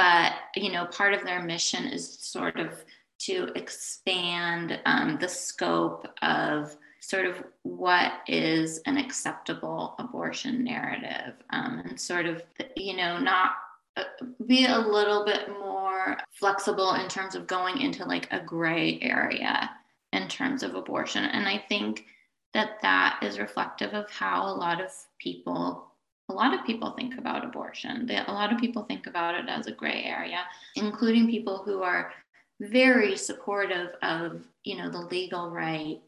but 0.00 0.32
you 0.56 0.72
know, 0.72 0.86
part 0.86 1.12
of 1.12 1.24
their 1.24 1.42
mission 1.42 1.84
is 1.84 2.18
sort 2.20 2.58
of 2.58 2.82
to 3.26 3.50
expand 3.54 4.80
um, 4.86 5.18
the 5.20 5.28
scope 5.28 6.06
of 6.22 6.74
sort 7.00 7.26
of 7.26 7.44
what 7.64 8.12
is 8.26 8.78
an 8.86 8.96
acceptable 8.96 9.94
abortion 9.98 10.64
narrative 10.64 11.34
um, 11.50 11.82
and 11.84 12.00
sort 12.00 12.24
of 12.24 12.42
you 12.76 12.96
know 12.96 13.18
not 13.18 13.50
be 14.46 14.64
a 14.64 14.78
little 14.78 15.22
bit 15.26 15.50
more 15.50 16.16
flexible 16.30 16.94
in 16.94 17.06
terms 17.08 17.34
of 17.34 17.46
going 17.46 17.82
into 17.82 18.06
like 18.06 18.26
a 18.30 18.40
gray 18.40 18.98
area 19.02 19.68
in 20.14 20.28
terms 20.28 20.62
of 20.62 20.74
abortion. 20.74 21.24
And 21.24 21.46
I 21.46 21.58
think 21.68 22.06
that 22.54 22.80
that 22.80 23.20
is 23.22 23.38
reflective 23.38 23.92
of 23.92 24.10
how 24.10 24.46
a 24.46 24.56
lot 24.56 24.80
of 24.80 24.90
people 25.18 25.89
a 26.31 26.33
lot 26.33 26.55
of 26.55 26.64
people 26.64 26.93
think 26.93 27.19
about 27.19 27.45
abortion. 27.45 28.07
They, 28.07 28.16
a 28.16 28.33
lot 28.33 28.53
of 28.53 28.61
people 28.61 28.85
think 28.85 29.07
about 29.07 29.35
it 29.35 29.47
as 29.49 29.66
a 29.66 29.73
gray 29.73 30.05
area, 30.05 30.40
including 30.77 31.29
people 31.29 31.59
who 31.64 31.83
are 31.83 32.12
very 32.61 33.16
supportive 33.16 33.90
of, 34.03 34.43
you 34.64 34.77
know, 34.77 34.90
the 34.90 35.01
legal 35.01 35.51
right 35.51 35.99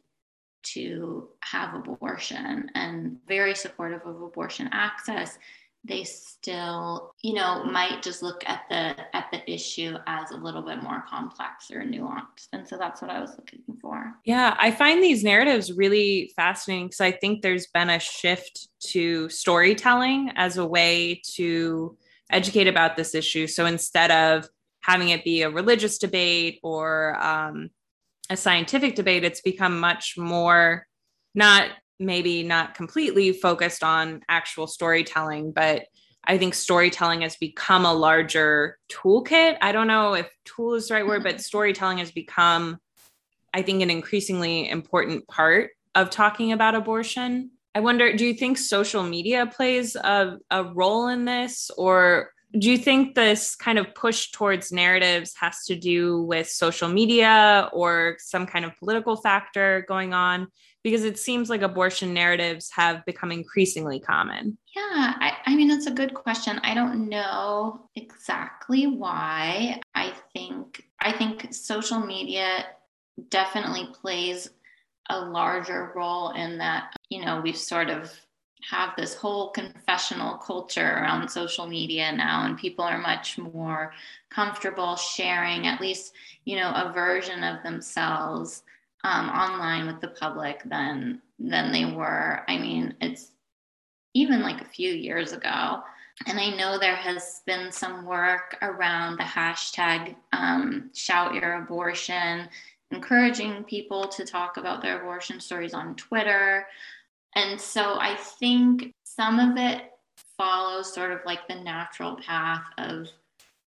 to 0.63 1.29
have 1.41 1.75
abortion 1.75 2.71
and 2.75 3.19
very 3.27 3.55
supportive 3.55 4.03
of 4.07 4.23
abortion 4.23 4.69
access 4.73 5.39
they 5.85 6.05
still 6.05 7.15
you 7.23 7.35
know 7.35 7.65
might 7.65 8.03
just 8.03 8.23
look 8.23 8.43
at 8.47 8.63
the 8.69 8.95
at 9.17 9.27
the 9.33 9.51
issue 9.51 9.97
as 10.07 10.31
a 10.31 10.37
little 10.37 10.63
bit 10.63 10.83
more 10.83 11.03
complex 11.09 11.71
or 11.71 11.83
nuanced. 11.83 12.49
And 12.53 12.67
so 12.67 12.77
that's 12.77 13.03
what 13.03 13.11
i 13.11 13.21
was 13.21 13.31
looking 13.31 13.63
for. 13.81 14.15
Yeah 14.25 14.57
i 14.59 14.71
find 14.71 15.03
these 15.03 15.25
narratives 15.25 15.73
really 15.73 16.33
fascinating 16.37 16.87
because 16.87 17.01
i 17.01 17.11
think 17.11 17.43
there's 17.43 17.67
been 17.69 17.91
a 17.91 17.99
shift 17.99 18.69
to 18.91 19.29
storytelling 19.29 20.31
as 20.37 20.57
a 20.57 20.67
way 20.67 21.21
to 21.35 21.97
educate 22.31 22.67
about 22.67 22.97
this 22.97 23.15
issue. 23.15 23.47
So 23.47 23.67
instead 23.67 24.11
of 24.11 24.49
having 24.83 25.11
it 25.11 25.25
be 25.25 25.43
a 25.43 25.51
religious 25.51 25.99
debate 25.99 26.59
or 26.63 27.23
um, 27.23 27.71
a 28.31 28.37
scientific 28.37 28.95
debate 28.95 29.25
it's 29.25 29.41
become 29.41 29.79
much 29.79 30.15
more 30.17 30.87
not 31.35 31.69
maybe 32.03 32.43
not 32.43 32.75
completely 32.75 33.33
focused 33.33 33.83
on 33.83 34.23
actual 34.29 34.67
storytelling, 34.67 35.53
but 35.53 35.87
I 36.25 36.39
think 36.39 36.55
storytelling 36.55 37.23
has 37.23 37.37
become 37.37 37.85
a 37.85 37.93
larger 37.93 38.79
toolkit. 38.89 39.57
I 39.61 39.73
don't 39.73 39.89
know 39.89 40.15
if 40.15 40.31
tool 40.45 40.75
is 40.75 40.89
the 40.89 40.95
right 40.95 41.07
word, 41.07 41.23
but 41.23 41.33
mm-hmm. 41.33 41.41
storytelling 41.41 41.99
has 41.99 42.13
become, 42.13 42.79
I 43.53 43.63
think, 43.63 43.83
an 43.83 43.91
increasingly 43.91 44.69
important 44.69 45.27
part 45.27 45.71
of 45.95 46.11
talking 46.11 46.53
about 46.53 46.75
abortion. 46.75 47.51
I 47.75 47.81
wonder, 47.81 48.15
do 48.15 48.27
you 48.27 48.35
think 48.35 48.59
social 48.59 49.03
media 49.03 49.47
plays 49.47 49.97
a, 49.97 50.39
a 50.51 50.63
role 50.65 51.09
in 51.09 51.25
this? 51.25 51.71
Or 51.77 52.31
do 52.59 52.71
you 52.71 52.79
think 52.79 53.15
this 53.15 53.57
kind 53.57 53.79
of 53.79 53.95
push 53.95 54.31
towards 54.31 54.73
narratives 54.73 55.35
has 55.41 55.65
to 55.65 55.77
do 55.77 56.23
with 56.23 56.49
social 56.49 56.89
media 56.89 57.71
or 57.73 58.17
some 58.19 58.47
kind 58.47 58.65
of 58.65 58.77
political 58.79 59.17
factor 59.17 59.85
going 59.89 60.13
on? 60.13 60.49
because 60.83 61.05
it 61.05 61.19
seems 61.19 61.49
like 61.49 61.63
abortion 61.63 62.13
narratives 62.13 62.71
have 62.73 63.05
become 63.05 63.31
increasingly 63.31 64.01
common. 64.01 64.59
Yeah, 64.75 65.15
I, 65.21 65.37
I 65.47 65.55
mean, 65.55 65.71
it's 65.71 65.87
a 65.87 65.93
good 65.93 66.13
question. 66.13 66.61
I 66.65 66.75
don't 66.75 67.09
know 67.09 67.89
exactly 67.95 68.87
why. 68.87 69.81
I 69.95 70.13
think 70.33 70.83
I 71.01 71.13
think 71.13 71.53
social 71.55 72.01
media 72.01 72.67
definitely 73.29 73.89
plays 74.01 74.49
a 75.09 75.21
larger 75.21 75.93
role 75.95 76.31
in 76.31 76.59
that. 76.59 76.95
You 77.11 77.25
know, 77.25 77.41
we've 77.41 77.57
sort 77.57 77.91
of 77.91 78.13
have 78.71 78.91
this 78.97 79.15
whole 79.15 79.51
confessional 79.51 80.37
culture 80.37 80.99
around 80.99 81.29
social 81.29 81.67
media 81.67 82.13
now 82.13 82.45
and 82.45 82.57
people 82.57 82.85
are 82.85 82.99
much 82.99 83.37
more 83.39 83.93
comfortable 84.31 84.95
sharing 84.97 85.67
at 85.67 85.81
least 85.81 86.15
you 86.45 86.57
know 86.57 86.71
a 86.71 86.93
version 86.93 87.43
of 87.43 87.63
themselves 87.63 88.63
um, 89.05 89.29
online 89.29 89.87
with 89.87 90.01
the 90.01 90.09
public 90.09 90.63
than 90.65 91.21
than 91.39 91.73
they 91.73 91.85
were. 91.85 92.43
I 92.49 92.57
mean, 92.59 92.95
it's 93.01 93.33
even 94.15 94.43
like 94.43 94.61
a 94.61 94.67
few 94.69 94.93
years 94.93 95.33
ago. 95.33 95.81
And 96.27 96.39
I 96.39 96.51
know 96.51 96.79
there 96.79 96.95
has 96.95 97.41
been 97.47 97.73
some 97.73 98.05
work 98.05 98.57
around 98.63 99.19
the 99.19 99.25
hashtag 99.25 100.15
um, 100.33 100.91
shout 100.95 101.35
your 101.35 101.55
abortion, 101.55 102.49
encouraging 102.91 103.65
people 103.65 104.07
to 104.09 104.25
talk 104.25 104.57
about 104.57 104.83
their 104.83 105.01
abortion 105.01 105.41
stories 105.41 105.75
on 105.75 105.97
Twitter. 105.97 106.67
And 107.35 107.61
so 107.61 107.99
I 107.99 108.17
think 108.17 108.95
some 109.05 109.39
of 109.39 109.57
it 109.57 109.91
follows 110.37 110.93
sort 110.93 111.13
of 111.13 111.21
like 111.25 111.49
the 111.49 111.55
natural 111.55 112.17
path 112.17 112.65
of 112.79 113.09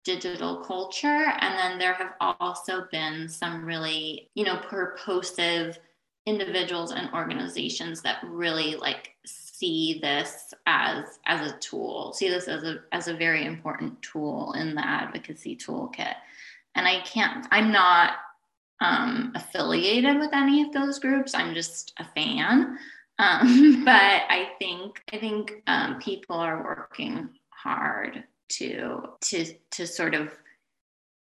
digital 0.03 0.57
culture. 0.57 1.33
And 1.39 1.57
then 1.57 1.79
there 1.79 1.93
have 1.93 2.13
also 2.39 2.87
been 2.91 3.29
some 3.29 3.65
really, 3.65 4.29
you 4.35 4.43
know, 4.43 4.57
purposive 4.57 5.79
individuals 6.25 6.91
and 6.91 7.13
organizations 7.13 8.01
that 8.01 8.23
really 8.23 8.75
like 8.75 9.11
see 9.25 9.99
this 10.01 10.53
as 10.65 11.19
as 11.25 11.51
a 11.51 11.57
tool, 11.57 12.13
see 12.13 12.29
this 12.29 12.47
as 12.47 12.63
a 12.63 12.79
as 12.91 13.07
a 13.07 13.13
very 13.13 13.45
important 13.45 14.01
tool 14.01 14.53
in 14.53 14.75
the 14.75 14.85
advocacy 14.85 15.55
toolkit. 15.55 16.15
And 16.75 16.87
I 16.87 17.01
can't, 17.01 17.45
I'm 17.51 17.71
not 17.71 18.13
um, 18.81 19.31
affiliated 19.35 20.17
with 20.19 20.31
any 20.33 20.63
of 20.63 20.73
those 20.73 20.99
groups. 20.99 21.35
I'm 21.35 21.53
just 21.53 21.93
a 21.99 22.05
fan. 22.05 22.77
Um, 23.23 23.83
but 23.85 23.91
I 23.91 24.49
think 24.59 25.01
I 25.11 25.17
think 25.17 25.63
um, 25.67 25.99
people 25.99 26.35
are 26.35 26.63
working 26.63 27.29
hard 27.49 28.23
to 28.49 29.01
to 29.21 29.45
to 29.71 29.87
sort 29.87 30.15
of 30.15 30.29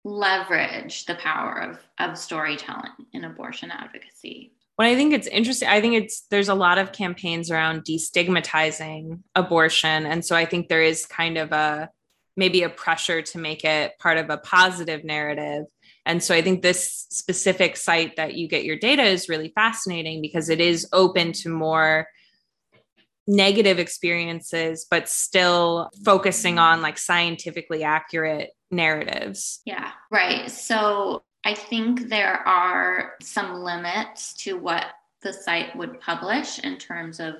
leverage 0.04 1.06
the 1.06 1.16
power 1.16 1.60
of 1.60 1.80
of 2.00 2.18
storytelling 2.18 2.92
in 3.14 3.26
abortion 3.26 3.72
advocacy 3.72 4.54
When 4.76 4.88
I 4.88 4.96
think 4.96 5.14
it's 5.14 5.28
interesting, 5.28 5.68
I 5.68 5.82
think 5.82 5.96
it's 5.96 6.22
there's 6.30 6.50
a 6.50 6.56
lot 6.56 6.78
of 6.78 6.92
campaigns 6.92 7.50
around 7.52 7.84
destigmatizing 7.84 9.20
abortion. 9.36 10.06
And 10.06 10.24
so 10.24 10.36
I 10.36 10.46
think 10.46 10.70
there 10.70 10.84
is 10.84 11.06
kind 11.06 11.38
of 11.38 11.52
a 11.52 11.90
maybe 12.38 12.62
a 12.62 12.70
pressure 12.70 13.24
to 13.24 13.40
make 13.40 13.66
it 13.66 13.98
part 14.00 14.18
of 14.18 14.30
a 14.30 14.38
positive 14.38 15.04
narrative. 15.04 15.66
And 16.08 16.24
so 16.24 16.34
I 16.34 16.42
think 16.42 16.62
this 16.62 17.06
specific 17.10 17.76
site 17.76 18.16
that 18.16 18.36
you 18.36 18.48
get 18.48 18.64
your 18.64 18.78
data 18.78 19.04
is 19.04 19.30
really 19.30 19.52
fascinating 19.54 20.22
because 20.22 20.50
it 20.50 20.62
is 20.62 20.88
open 20.94 21.34
to 21.34 21.50
more 21.50 22.08
negative 23.28 23.78
experiences, 23.78 24.88
but 24.90 25.10
still 25.10 25.90
focusing 26.06 26.58
on 26.60 26.82
like 26.82 26.98
scientifically 26.98 27.84
accurate 27.84 28.52
narratives. 28.72 29.60
Yeah, 29.66 29.92
right. 30.10 30.50
So 30.50 31.24
I 31.44 31.54
think 31.54 32.08
there 32.08 32.48
are 32.48 33.16
some 33.22 33.56
limits 33.56 34.34
to 34.46 34.58
what 34.58 34.86
the 35.24 35.34
site 35.34 35.76
would 35.76 36.00
publish 36.00 36.60
in 36.60 36.78
terms 36.78 37.20
of 37.20 37.36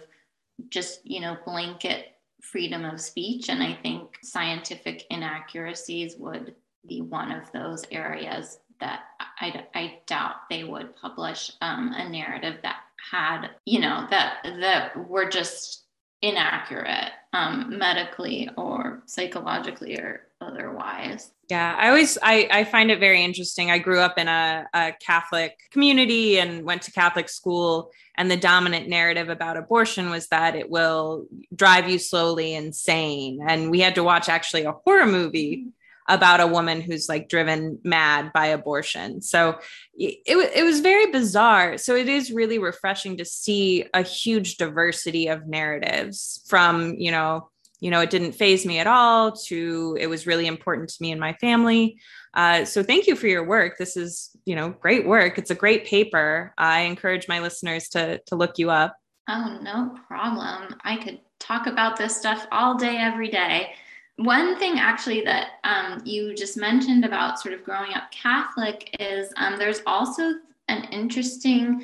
just, 0.70 1.00
you 1.06 1.22
know, 1.22 1.38
blanket 1.46 2.08
freedom 2.42 2.84
of 2.84 3.00
speech. 3.00 3.50
And 3.50 3.64
I 3.64 3.78
think 3.82 4.18
scientific 4.24 5.06
inaccuracies 5.10 6.16
would 6.18 6.54
be 6.88 7.02
one 7.02 7.32
of 7.32 7.52
those 7.52 7.84
areas 7.92 8.60
that 8.80 9.02
I, 9.40 9.66
I 9.74 10.00
doubt 10.06 10.36
they 10.50 10.64
would 10.64 10.96
publish 10.96 11.52
um, 11.62 11.94
a 11.96 12.08
narrative 12.08 12.60
that 12.64 12.78
had, 13.12 13.50
you 13.66 13.80
know, 13.80 14.08
that 14.10 14.46
that 14.60 15.10
were 15.10 15.30
just 15.30 15.86
inaccurate 16.22 17.12
um, 17.34 17.78
medically 17.78 18.50
or 18.58 19.04
psychologically 19.06 19.98
or 19.98 20.22
otherwise. 20.42 21.32
Yeah, 21.50 21.76
I 21.78 21.90
always 21.90 22.18
I, 22.22 22.48
I 22.52 22.64
find 22.66 22.92
it 22.92 23.00
very 23.00 23.24
interesting. 23.24 23.72
I 23.72 23.80
grew 23.80 24.00
up 24.00 24.18
in 24.18 24.28
a, 24.28 24.68
a 24.74 24.94
Catholic 25.00 25.58
community 25.72 26.40
and 26.40 26.64
went 26.64 26.82
to 26.84 26.92
Catholic 26.92 27.30
school, 27.30 27.92
and 28.18 28.30
the 28.30 28.38
dominant 28.38 28.90
narrative 28.90 29.30
about 29.30 29.58
abortion 29.58 30.10
was 30.10 30.28
that 30.28 30.56
it 30.56 30.70
will 30.70 31.28
drive 31.56 31.90
you 31.90 32.00
slowly 32.00 32.54
insane. 32.54 33.40
And 33.48 33.72
we 33.72 33.80
had 33.80 33.96
to 33.96 34.04
watch 34.04 34.28
actually 34.30 34.66
a 34.66 34.74
horror 34.74 35.06
movie 35.06 35.68
about 36.08 36.40
a 36.40 36.48
woman 36.48 36.82
who's 36.82 37.10
like 37.10 37.28
driven 37.28 37.80
mad 37.84 38.32
by 38.34 38.48
abortion. 38.48 39.22
So 39.22 39.60
it, 39.94 40.20
it 40.26 40.64
was 40.64 40.80
very 40.80 41.12
bizarre. 41.12 41.78
So 41.78 41.96
it 41.96 42.08
is 42.08 42.32
really 42.32 42.60
refreshing 42.60 43.18
to 43.18 43.26
see 43.26 43.86
a 43.94 44.02
huge 44.02 44.58
diversity 44.58 45.28
of 45.28 45.48
narratives 45.48 46.44
from, 46.48 46.96
you 46.98 47.12
know, 47.12 47.50
you 47.80 47.92
know, 47.92 48.00
it 48.00 48.10
didn't 48.10 48.32
faze 48.32 48.66
me 48.66 48.80
at 48.80 48.88
all 48.88 49.34
to 49.34 49.98
it 50.00 50.08
was 50.08 50.26
really 50.26 50.48
important 50.48 50.90
to 50.90 50.98
me 51.02 51.12
and 51.12 51.22
my 51.22 51.34
family. 51.34 52.00
Uh, 52.34 52.66
so 52.66 52.82
thank 52.82 53.06
you 53.06 53.16
for 53.16 53.28
your 53.28 53.46
work. 53.46 53.78
This 53.78 53.98
is, 53.98 54.32
you 54.46 54.56
know, 54.56 54.70
great 54.70 55.06
work. 55.06 55.38
It's 55.38 55.52
a 55.52 55.56
great 55.56 55.86
paper. 55.86 56.54
I 56.58 56.82
encourage 56.82 57.28
my 57.28 57.40
listeners 57.40 57.90
to 57.90 58.20
to 58.28 58.36
look 58.36 58.58
you 58.58 58.72
up. 58.72 58.96
Oh, 59.30 59.60
no 59.62 59.96
problem. 60.08 60.76
I 60.84 60.98
could 60.98 61.20
talk 61.40 61.68
about 61.68 61.98
this 61.98 62.16
stuff 62.16 62.48
all 62.52 62.76
day, 62.76 62.98
every 62.98 63.30
day 63.30 63.74
one 64.18 64.58
thing 64.58 64.80
actually 64.80 65.22
that 65.22 65.60
um, 65.64 66.02
you 66.04 66.34
just 66.34 66.58
mentioned 66.58 67.06
about 67.06 67.40
sort 67.40 67.54
of 67.54 67.64
growing 67.64 67.94
up 67.94 68.12
Catholic 68.12 68.96
is 69.00 69.32
um, 69.38 69.58
there's 69.58 69.82
also 69.86 70.34
an 70.68 70.84
interesting 70.92 71.84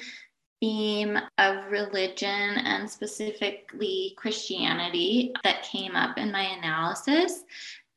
theme 0.59 1.17
of 1.37 1.71
religion 1.71 2.29
and 2.29 2.89
specifically 2.89 4.13
Christianity 4.17 5.33
that 5.43 5.63
came 5.63 5.95
up 5.95 6.17
in 6.17 6.31
my 6.31 6.43
analysis. 6.43 7.43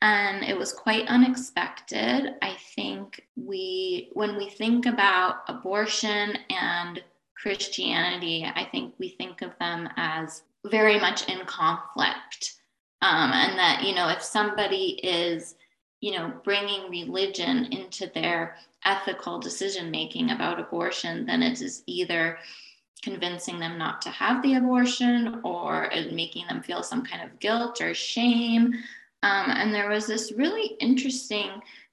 And 0.03 0.44
it 0.44 0.57
was 0.57 0.72
quite 0.72 1.09
unexpected. 1.09 2.35
I 2.42 2.57
think 2.75 3.25
we, 3.37 4.11
when 4.12 4.37
we 4.37 4.51
think 4.51 4.85
about 4.85 5.37
abortion 5.49 6.37
and 6.51 7.03
Christianity, 7.35 8.44
I 8.55 8.64
think 8.64 8.94
we 8.99 9.09
think 9.09 9.40
of 9.40 9.53
them 9.59 9.88
as 9.96 10.42
very 10.66 11.01
much 11.01 11.27
in 11.29 11.38
conflict 11.46 12.56
um, 13.07 13.33
and 13.33 13.59
that 13.59 13.83
you 13.85 13.95
know 13.95 14.09
if 14.09 14.23
somebody 14.23 15.01
is 15.03 15.55
you 16.01 16.12
know 16.12 16.33
bringing 16.45 16.90
religion 16.90 17.66
into 17.66 18.11
their 18.14 18.57
ethical 18.85 19.38
decision 19.38 19.90
making 19.90 20.31
about 20.31 20.61
abortion 20.61 21.27
then 21.27 21.42
it 21.42 21.61
is 21.61 21.83
either 21.87 22.38
convincing 23.07 23.61
them 23.61 23.79
not 23.79 24.03
to 24.03 24.11
have 24.11 24.42
the 24.42 24.55
abortion 24.55 25.40
or 25.45 25.88
making 26.11 26.45
them 26.49 26.61
feel 26.61 26.83
some 26.83 27.05
kind 27.05 27.23
of 27.23 27.38
guilt 27.38 27.81
or 27.81 27.95
shame. 27.95 28.75
Um, 29.23 29.51
and 29.51 29.73
there 29.73 29.88
was 29.88 30.09
this 30.09 30.33
really 30.33 30.77
interesting 30.81 31.51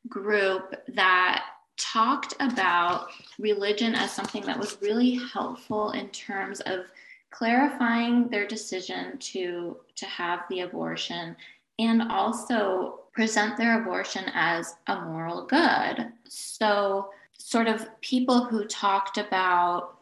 group 0.10 0.73
that 0.95 1.45
talked 1.78 2.34
about 2.39 3.10
religion 3.38 3.93
as 3.93 4.12
something 4.12 4.43
that 4.45 4.58
was 4.58 4.78
really 4.82 5.19
helpful 5.32 5.91
in 5.91 6.10
terms 6.10 6.62
of 6.62 6.86
clarifying 7.34 8.30
their 8.30 8.48
decision 8.48 9.17
to 9.17 9.78
to 9.96 10.06
have 10.06 10.41
the 10.50 10.62
abortion 10.62 11.36
and 11.80 12.12
also 12.12 13.00
present 13.13 13.58
their 13.58 13.82
abortion 13.82 14.26
as 14.34 14.76
a 14.88 15.02
moral 15.02 15.46
good. 15.46 16.12
So 16.28 17.10
sort 17.38 17.67
of 17.67 17.88
people 18.02 18.46
who 18.46 18.65
talked 18.65 19.17
about 19.17 19.98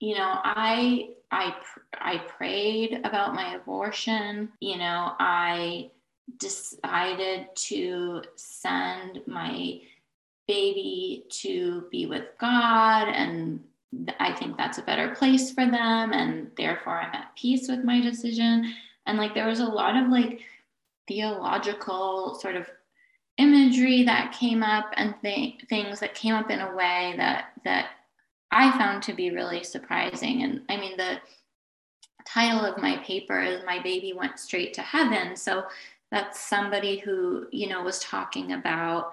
you 0.00 0.14
know 0.14 0.38
i 0.42 1.10
i 1.30 1.54
i 1.94 2.18
prayed 2.18 3.00
about 3.04 3.34
my 3.34 3.54
abortion 3.54 4.48
you 4.60 4.76
know 4.76 5.12
i 5.20 5.90
decided 6.38 7.46
to 7.54 8.22
send 8.36 9.20
my 9.26 9.78
baby 10.48 11.24
to 11.28 11.84
be 11.90 12.06
with 12.06 12.24
god 12.38 13.08
and 13.08 13.60
I 14.18 14.32
think 14.32 14.56
that's 14.56 14.78
a 14.78 14.82
better 14.82 15.14
place 15.14 15.50
for 15.50 15.66
them. 15.66 16.12
And 16.12 16.50
therefore, 16.56 17.00
I'm 17.00 17.14
at 17.14 17.34
peace 17.36 17.68
with 17.68 17.84
my 17.84 18.00
decision. 18.00 18.72
And 19.06 19.18
like, 19.18 19.34
there 19.34 19.48
was 19.48 19.60
a 19.60 19.64
lot 19.64 19.96
of 19.96 20.08
like 20.08 20.40
theological 21.08 22.36
sort 22.40 22.56
of 22.56 22.68
imagery 23.38 24.04
that 24.04 24.36
came 24.38 24.62
up 24.62 24.92
and 24.96 25.14
th- 25.22 25.64
things 25.68 25.98
that 26.00 26.14
came 26.14 26.34
up 26.34 26.50
in 26.50 26.60
a 26.60 26.74
way 26.74 27.14
that, 27.16 27.52
that 27.64 27.90
I 28.50 28.76
found 28.78 29.02
to 29.04 29.12
be 29.12 29.30
really 29.30 29.64
surprising. 29.64 30.42
And 30.42 30.62
I 30.68 30.76
mean, 30.76 30.96
the 30.96 31.18
title 32.26 32.64
of 32.64 32.80
my 32.80 32.96
paper 32.98 33.40
is 33.40 33.64
My 33.64 33.82
Baby 33.82 34.12
Went 34.12 34.38
Straight 34.38 34.74
to 34.74 34.82
Heaven. 34.82 35.36
So 35.36 35.64
that's 36.10 36.38
somebody 36.40 36.98
who, 36.98 37.46
you 37.50 37.68
know, 37.68 37.82
was 37.82 37.98
talking 38.00 38.52
about 38.52 39.12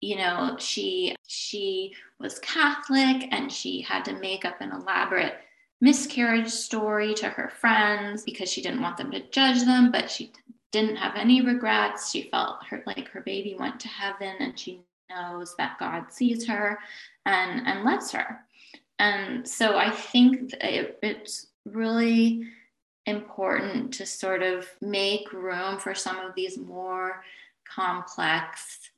you 0.00 0.16
know 0.16 0.56
she 0.58 1.14
she 1.26 1.94
was 2.18 2.38
catholic 2.40 3.28
and 3.32 3.50
she 3.50 3.80
had 3.80 4.04
to 4.04 4.18
make 4.20 4.44
up 4.44 4.60
an 4.60 4.72
elaborate 4.72 5.34
miscarriage 5.80 6.50
story 6.50 7.14
to 7.14 7.28
her 7.28 7.48
friends 7.48 8.22
because 8.22 8.50
she 8.50 8.62
didn't 8.62 8.82
want 8.82 8.96
them 8.96 9.10
to 9.10 9.20
judge 9.30 9.64
them 9.64 9.90
but 9.90 10.10
she 10.10 10.32
didn't 10.76 10.96
have 10.96 11.16
any 11.16 11.40
regrets. 11.40 12.10
She 12.10 12.28
felt 12.30 12.64
her 12.66 12.82
like 12.86 13.08
her 13.08 13.22
baby 13.22 13.56
went 13.58 13.80
to 13.80 13.88
heaven 13.88 14.34
and 14.40 14.58
she 14.58 14.82
knows 15.08 15.54
that 15.56 15.78
god 15.78 16.12
sees 16.12 16.46
her 16.46 16.78
and 17.24 17.66
and 17.66 17.84
loves 17.84 18.10
her. 18.12 18.40
And 18.98 19.48
so 19.48 19.76
i 19.76 19.90
think 19.90 20.52
it, 20.60 20.98
it's 21.02 21.48
really 21.64 22.44
important 23.06 23.94
to 23.94 24.06
sort 24.06 24.42
of 24.42 24.68
make 24.80 25.32
room 25.32 25.78
for 25.78 25.94
some 25.94 26.18
of 26.18 26.34
these 26.34 26.58
more 26.58 27.22
complex 27.64 28.90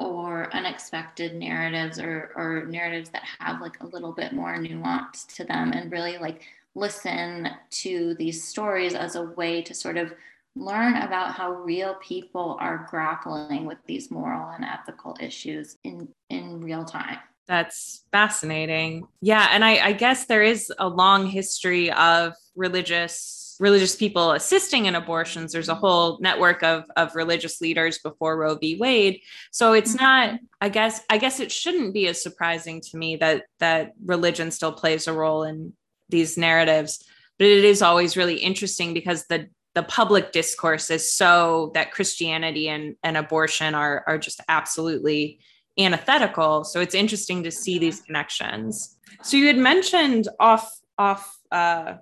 or 0.00 0.54
unexpected 0.54 1.34
narratives 1.34 1.98
or, 1.98 2.32
or 2.36 2.66
narratives 2.66 3.08
that 3.10 3.22
have 3.38 3.60
like 3.60 3.80
a 3.80 3.86
little 3.86 4.12
bit 4.12 4.32
more 4.32 4.56
nuance 4.58 5.24
to 5.24 5.44
them 5.44 5.72
and 5.72 5.90
really 5.90 6.18
like 6.18 6.42
listen 6.74 7.48
to 7.70 8.14
these 8.18 8.46
stories 8.46 8.94
as 8.94 9.16
a 9.16 9.22
way 9.22 9.62
to 9.62 9.74
sort 9.74 9.96
of 9.96 10.12
learn 10.54 10.96
about 10.96 11.32
how 11.34 11.52
real 11.52 11.94
people 12.02 12.56
are 12.60 12.86
grappling 12.90 13.66
with 13.66 13.78
these 13.86 14.10
moral 14.10 14.50
and 14.50 14.64
ethical 14.64 15.16
issues 15.20 15.76
in 15.84 16.08
in 16.30 16.60
real 16.60 16.84
time. 16.84 17.18
That's 17.46 18.04
fascinating. 18.10 19.06
Yeah 19.20 19.48
and 19.52 19.64
I, 19.64 19.86
I 19.86 19.92
guess 19.92 20.26
there 20.26 20.42
is 20.42 20.72
a 20.78 20.88
long 20.88 21.26
history 21.26 21.90
of 21.92 22.34
religious 22.54 23.45
religious 23.60 23.96
people 23.96 24.32
assisting 24.32 24.86
in 24.86 24.94
abortions. 24.94 25.52
There's 25.52 25.68
a 25.68 25.74
whole 25.74 26.18
network 26.20 26.62
of, 26.62 26.84
of 26.96 27.14
religious 27.14 27.60
leaders 27.60 27.98
before 27.98 28.36
Roe 28.36 28.56
v. 28.56 28.76
Wade. 28.76 29.20
So 29.50 29.72
it's 29.72 29.94
mm-hmm. 29.94 30.04
not, 30.04 30.40
I 30.60 30.68
guess, 30.68 31.02
I 31.10 31.18
guess 31.18 31.40
it 31.40 31.52
shouldn't 31.52 31.94
be 31.94 32.06
as 32.08 32.22
surprising 32.22 32.80
to 32.82 32.96
me 32.96 33.16
that 33.16 33.44
that 33.58 33.92
religion 34.04 34.50
still 34.50 34.72
plays 34.72 35.06
a 35.06 35.12
role 35.12 35.42
in 35.44 35.72
these 36.08 36.36
narratives. 36.36 37.04
But 37.38 37.48
it 37.48 37.64
is 37.64 37.82
always 37.82 38.16
really 38.16 38.36
interesting 38.36 38.94
because 38.94 39.26
the 39.26 39.48
the 39.74 39.82
public 39.82 40.32
discourse 40.32 40.88
is 40.88 41.12
so 41.12 41.70
that 41.74 41.92
Christianity 41.92 42.70
and, 42.70 42.96
and 43.02 43.14
abortion 43.14 43.74
are, 43.74 44.02
are 44.06 44.16
just 44.16 44.40
absolutely 44.48 45.38
antithetical. 45.78 46.64
So 46.64 46.80
it's 46.80 46.94
interesting 46.94 47.42
to 47.42 47.50
see 47.50 47.78
these 47.78 48.00
connections. 48.00 48.96
So 49.22 49.36
you 49.36 49.46
had 49.46 49.58
mentioned 49.58 50.28
off 50.40 50.72
off 50.96 51.38
uh, 51.52 51.96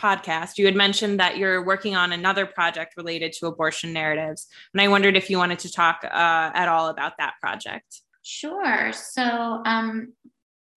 podcast, 0.00 0.58
you 0.58 0.64
had 0.66 0.74
mentioned 0.74 1.20
that 1.20 1.36
you're 1.36 1.64
working 1.64 1.94
on 1.94 2.12
another 2.12 2.46
project 2.46 2.94
related 2.96 3.32
to 3.34 3.46
abortion 3.46 3.92
narratives. 3.92 4.46
And 4.72 4.80
I 4.80 4.88
wondered 4.88 5.16
if 5.16 5.28
you 5.28 5.38
wanted 5.38 5.58
to 5.60 5.72
talk 5.72 6.00
uh, 6.04 6.50
at 6.54 6.68
all 6.68 6.88
about 6.88 7.12
that 7.18 7.34
project. 7.40 8.00
Sure. 8.22 8.92
So, 8.92 9.22
um, 9.64 10.12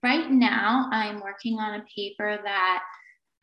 right 0.02 0.30
now, 0.30 0.90
I'm 0.92 1.22
working 1.22 1.60
on 1.60 1.80
a 1.80 1.86
paper 1.96 2.40
that 2.44 2.84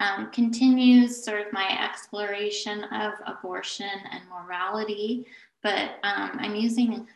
um, 0.01 0.31
continues 0.31 1.23
sort 1.23 1.47
of 1.47 1.53
my 1.53 1.79
exploration 1.85 2.85
of 2.85 3.13
abortion 3.27 3.91
and 4.11 4.23
morality, 4.29 5.27
but 5.63 5.99
um, 6.03 6.39
I'm 6.39 6.55
using 6.55 7.07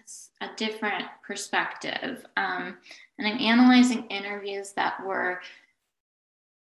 a 0.43 0.49
different 0.57 1.05
perspective. 1.27 2.27
Um, 2.37 2.77
and 3.19 3.27
I'm 3.27 3.39
analyzing 3.39 4.07
interviews 4.09 4.73
that 4.73 5.05
were 5.05 5.41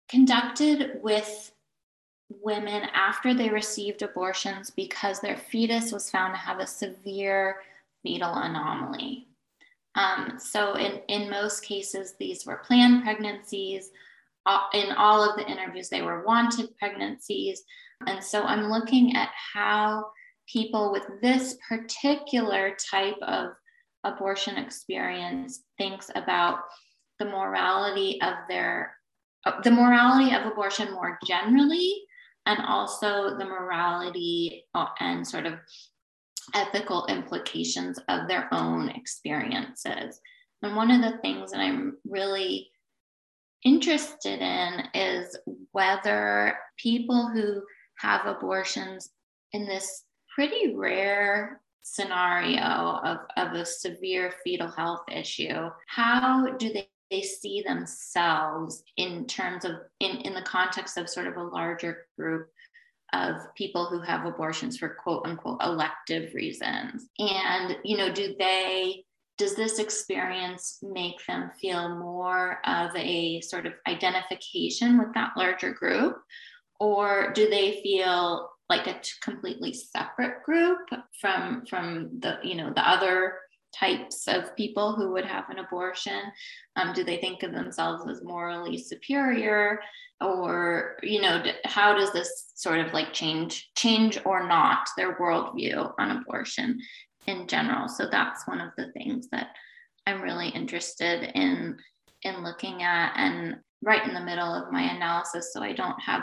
conducted 0.09 0.99
with 1.03 1.53
women 2.29 2.83
after 2.95 3.35
they 3.35 3.49
received 3.49 4.03
abortions 4.03 4.71
because 4.71 5.21
their 5.21 5.37
fetus 5.37 5.93
was 5.93 6.11
found 6.11 6.35
to 6.35 6.39
have 6.39 6.61
a 6.61 6.67
severe 6.67 7.57
fetal 8.03 8.35
anomaly. 8.35 9.29
Um, 9.95 10.35
so, 10.39 10.75
in, 10.75 11.01
in 11.09 11.31
most 11.31 11.65
cases, 11.65 12.15
these 12.19 12.47
were 12.47 12.63
planned 12.65 13.03
pregnancies. 13.03 13.91
In 14.73 14.93
all 14.93 15.29
of 15.29 15.37
the 15.37 15.47
interviews, 15.51 15.89
they 15.89 16.03
were 16.03 16.25
wanted 16.25 16.77
pregnancies. 16.79 17.63
And 18.07 18.23
so, 18.23 18.43
I'm 18.43 18.71
looking 18.71 19.17
at 19.17 19.31
how 19.55 20.11
people 20.47 20.93
with 20.93 21.05
this 21.21 21.57
particular 21.69 22.77
type 22.91 23.17
of 23.23 23.51
abortion 24.05 24.57
experience 24.57 25.65
thinks 25.77 26.11
about 26.15 26.61
the 27.19 27.25
morality 27.25 28.21
of 28.23 28.35
their 28.49 28.95
the 29.65 29.71
morality 29.71 30.35
of 30.35 30.47
abortion 30.47 30.93
more 30.93 31.19
generally 31.27 32.03
and 32.49 32.65
also 32.67 33.37
the 33.37 33.45
morality 33.45 34.65
uh, 34.75 34.87
and 35.01 35.27
sort 35.27 35.45
of 35.45 35.55
ethical 36.55 37.07
implications 37.07 38.01
of 38.09 38.27
their 38.27 38.49
own 38.53 38.89
experiences. 38.89 40.21
And 40.63 40.75
one 40.75 40.91
of 40.91 41.03
the 41.03 41.19
things 41.19 41.53
that 41.53 41.61
I'm 41.61 41.99
really 42.09 42.71
interested 43.65 44.41
in 44.41 44.85
is 44.95 45.37
whether 45.73 46.57
people 46.79 47.29
who 47.29 47.63
have 47.99 48.25
abortions 48.25 49.11
in 49.53 49.67
this 49.67 50.05
pretty 50.35 50.75
rare 50.75 51.61
scenario 51.83 52.63
of, 53.05 53.19
of 53.37 53.53
a 53.53 53.67
severe 53.67 54.33
fetal 54.43 54.71
health 54.71 55.03
issue, 55.11 55.69
how 55.87 56.47
do 56.59 56.73
they 56.73 56.89
they 57.11 57.23
see 57.23 57.63
themselves 57.67 58.83
in 58.97 59.27
terms 59.27 59.65
of 59.65 59.73
in, 60.01 60.19
in 60.19 60.35
the 60.35 60.43
context 60.43 60.97
of 60.97 61.09
sort 61.09 61.27
of 61.27 61.37
a 61.37 61.43
larger 61.43 62.07
group 62.19 62.49
of 63.15 63.37
people 63.55 63.87
who 63.87 64.01
have 64.01 64.27
abortions 64.27 64.77
for 64.77 64.91
quote 64.91 65.27
unquote 65.27 65.63
elective 65.63 66.35
reasons. 66.35 67.09
And 67.19 67.77
you 67.85 67.97
know 67.97 68.13
do 68.13 68.35
they 68.39 69.05
does 69.39 69.55
this 69.55 69.79
experience 69.79 70.81
make 70.83 71.25
them 71.27 71.51
feel 71.61 71.97
more 71.97 72.59
of 72.67 72.91
a 72.97 73.41
sort 73.41 73.67
of 73.67 73.73
identification 73.87 74.99
with 74.99 75.15
that 75.15 75.31
larger 75.37 75.73
group? 75.73 76.21
Or 76.81 77.33
do 77.33 77.49
they 77.49 77.81
feel 77.83 78.51
like 78.69 78.87
a 78.87 79.01
completely 79.23 79.73
separate 79.73 80.43
group 80.43 80.81
from 81.21 81.65
from 81.69 82.21
the 82.21 82.39
you 82.43 82.55
know 82.55 82.73
the 82.75 82.87
other 82.89 83.35
types 83.79 84.27
of 84.29 84.57
people 84.57 84.95
who 84.95 85.13
would 85.13 85.25
have 85.25 85.49
an 85.51 85.59
abortion? 85.59 86.21
Um, 86.77 86.93
do 86.93 87.05
they 87.05 87.19
think 87.19 87.43
of 87.43 87.53
themselves 87.53 88.05
as 88.09 88.23
morally 88.23 88.79
superior, 88.79 89.81
or 90.21 90.97
you 91.03 91.21
know, 91.21 91.43
how 91.65 91.95
does 91.95 92.13
this 92.13 92.53
sort 92.55 92.81
of 92.81 92.93
like 92.93 93.13
change, 93.13 93.71
change 93.77 94.19
or 94.25 94.49
not 94.49 94.89
their 94.97 95.17
worldview 95.17 95.93
on 95.99 96.11
abortion 96.11 96.81
in 97.27 97.47
general? 97.47 97.89
So 97.89 98.09
that's 98.11 98.49
one 98.49 98.61
of 98.61 98.71
the 98.77 98.91
things 98.93 99.29
that 99.31 99.49
I'm 100.07 100.23
really 100.23 100.49
interested 100.49 101.31
in 101.35 101.77
in 102.23 102.43
looking 102.43 102.83
at, 102.83 103.13
and 103.17 103.59
right 103.83 104.07
in 104.07 104.15
the 104.15 104.25
middle 104.25 104.53
of 104.53 104.73
my 104.73 104.83
analysis, 104.83 105.53
so 105.53 105.63
I 105.63 105.73
don't 105.73 106.01
have 106.01 106.23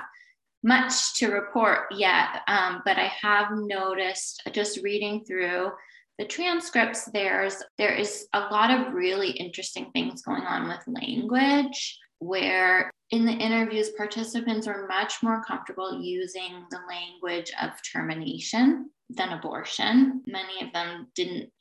much 0.61 1.13
to 1.19 1.31
report 1.31 1.85
yet, 1.91 2.41
um, 2.47 2.81
but 2.85 2.97
I 2.97 3.11
have 3.21 3.47
noticed 3.51 4.41
just 4.51 4.81
reading 4.83 5.23
through 5.23 5.69
the 6.17 6.25
transcripts 6.25 7.05
there's 7.05 7.61
there 7.77 7.93
is 7.93 8.27
a 8.33 8.39
lot 8.39 8.71
of 8.71 8.93
really 8.93 9.31
interesting 9.31 9.89
things 9.91 10.21
going 10.21 10.43
on 10.43 10.67
with 10.67 10.79
language 10.87 11.99
where 12.19 12.91
in 13.11 13.25
the 13.25 13.31
interviews 13.31 13.89
participants 13.97 14.67
are 14.67 14.87
much 14.87 15.21
more 15.21 15.43
comfortable 15.43 16.01
using 16.01 16.65
the 16.71 16.79
language 16.89 17.51
of 17.61 17.71
termination 17.91 18.89
than 19.09 19.29
abortion. 19.29 20.23
Many 20.25 20.65
of 20.65 20.73
them 20.73 21.07
didn't 21.15 21.51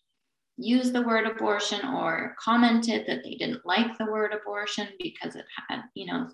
use 0.57 0.93
the 0.93 1.03
word 1.03 1.27
abortion 1.27 1.85
or 1.87 2.35
commented 2.39 3.05
that 3.07 3.23
they 3.25 3.35
didn't 3.35 3.67
like 3.67 3.99
the 3.99 4.07
word 4.07 4.33
abortion 4.33 4.89
because 5.01 5.35
it 5.35 5.45
had 5.69 5.83
you 5.95 6.07
know 6.07 6.29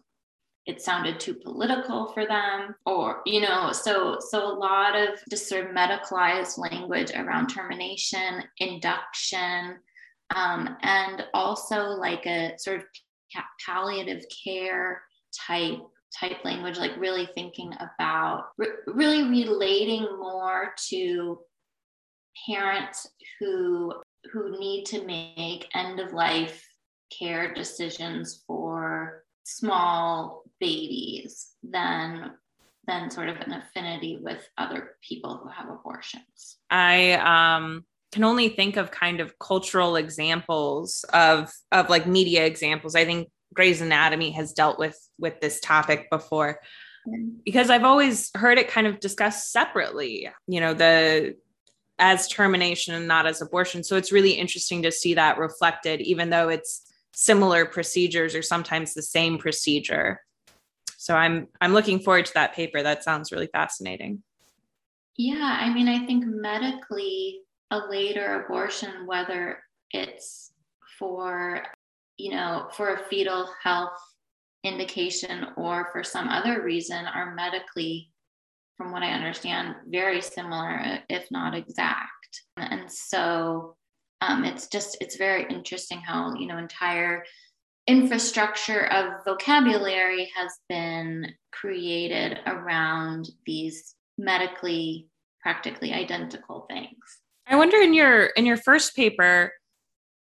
it 0.66 0.80
sounded 0.80 1.18
too 1.18 1.34
political 1.34 2.06
for 2.12 2.26
them 2.26 2.74
or 2.84 3.22
you 3.24 3.40
know 3.40 3.72
so 3.72 4.18
so 4.20 4.46
a 4.46 4.58
lot 4.58 4.94
of 4.94 5.18
just 5.30 5.48
sort 5.48 5.64
of 5.64 5.74
medicalized 5.74 6.58
language 6.58 7.10
around 7.14 7.48
termination 7.48 8.42
induction 8.58 9.76
um, 10.34 10.76
and 10.82 11.24
also 11.34 11.88
like 11.88 12.26
a 12.26 12.52
sort 12.58 12.78
of 12.78 12.84
palliative 13.64 14.22
care 14.44 15.02
type 15.46 15.78
type 16.18 16.44
language 16.44 16.76
like 16.76 16.96
really 16.98 17.26
thinking 17.34 17.72
about 17.74 18.48
re- 18.58 18.68
really 18.86 19.22
relating 19.24 20.02
more 20.18 20.72
to 20.88 21.38
parents 22.48 23.08
who 23.38 23.92
who 24.32 24.58
need 24.58 24.84
to 24.84 25.04
make 25.06 25.68
end 25.74 26.00
of 26.00 26.12
life 26.12 26.66
care 27.16 27.54
decisions 27.54 28.42
for 28.46 29.24
small 29.44 30.39
babies 30.60 31.52
than 31.62 32.32
than 32.86 33.10
sort 33.10 33.28
of 33.28 33.36
an 33.36 33.52
affinity 33.52 34.18
with 34.20 34.48
other 34.58 34.96
people 35.06 35.40
who 35.42 35.48
have 35.48 35.68
abortions. 35.68 36.58
I 36.70 37.12
um 37.12 37.84
can 38.12 38.24
only 38.24 38.48
think 38.48 38.76
of 38.76 38.90
kind 38.90 39.20
of 39.20 39.38
cultural 39.38 39.96
examples 39.96 41.04
of 41.12 41.52
of 41.72 41.88
like 41.88 42.06
media 42.06 42.44
examples. 42.44 42.94
I 42.94 43.04
think 43.04 43.28
Grey's 43.54 43.80
Anatomy 43.80 44.30
has 44.32 44.52
dealt 44.52 44.78
with 44.78 44.98
with 45.18 45.40
this 45.40 45.60
topic 45.60 46.08
before 46.10 46.60
because 47.44 47.70
I've 47.70 47.84
always 47.84 48.30
heard 48.34 48.58
it 48.58 48.68
kind 48.68 48.86
of 48.86 49.00
discussed 49.00 49.52
separately, 49.52 50.28
you 50.46 50.60
know, 50.60 50.74
the 50.74 51.36
as 51.98 52.28
termination 52.28 52.94
and 52.94 53.06
not 53.06 53.26
as 53.26 53.42
abortion. 53.42 53.84
So 53.84 53.96
it's 53.96 54.12
really 54.12 54.32
interesting 54.32 54.82
to 54.82 54.92
see 54.92 55.14
that 55.14 55.38
reflected, 55.38 56.00
even 56.00 56.30
though 56.30 56.48
it's 56.48 56.90
similar 57.14 57.66
procedures 57.66 58.34
or 58.34 58.42
sometimes 58.42 58.94
the 58.94 59.02
same 59.02 59.38
procedure. 59.38 60.20
So 61.00 61.16
I'm 61.16 61.48
I'm 61.62 61.72
looking 61.72 61.98
forward 61.98 62.26
to 62.26 62.34
that 62.34 62.54
paper. 62.54 62.82
That 62.82 63.02
sounds 63.02 63.32
really 63.32 63.48
fascinating. 63.50 64.22
Yeah, 65.16 65.56
I 65.58 65.72
mean, 65.72 65.88
I 65.88 66.04
think 66.04 66.26
medically 66.26 67.40
a 67.70 67.78
later 67.88 68.44
abortion, 68.44 69.06
whether 69.06 69.60
it's 69.92 70.52
for 70.98 71.62
you 72.18 72.32
know 72.32 72.68
for 72.72 72.92
a 72.92 72.98
fetal 72.98 73.48
health 73.62 73.98
indication 74.62 75.46
or 75.56 75.88
for 75.90 76.04
some 76.04 76.28
other 76.28 76.62
reason, 76.62 77.06
are 77.06 77.34
medically, 77.34 78.12
from 78.76 78.92
what 78.92 79.02
I 79.02 79.12
understand, 79.12 79.76
very 79.88 80.20
similar, 80.20 81.00
if 81.08 81.30
not 81.30 81.54
exact. 81.54 82.42
And 82.58 82.92
so 82.92 83.74
um, 84.20 84.44
it's 84.44 84.68
just 84.68 84.98
it's 85.00 85.16
very 85.16 85.46
interesting 85.48 86.00
how 86.00 86.34
you 86.34 86.46
know 86.46 86.58
entire 86.58 87.24
infrastructure 87.90 88.86
of 88.86 89.24
vocabulary 89.24 90.30
has 90.36 90.52
been 90.68 91.26
created 91.50 92.38
around 92.46 93.28
these 93.44 93.96
medically 94.16 95.08
practically 95.42 95.92
identical 95.92 96.66
things. 96.70 96.94
I 97.48 97.56
wonder 97.56 97.78
in 97.78 97.92
your 97.92 98.26
in 98.26 98.46
your 98.46 98.58
first 98.58 98.94
paper 98.94 99.52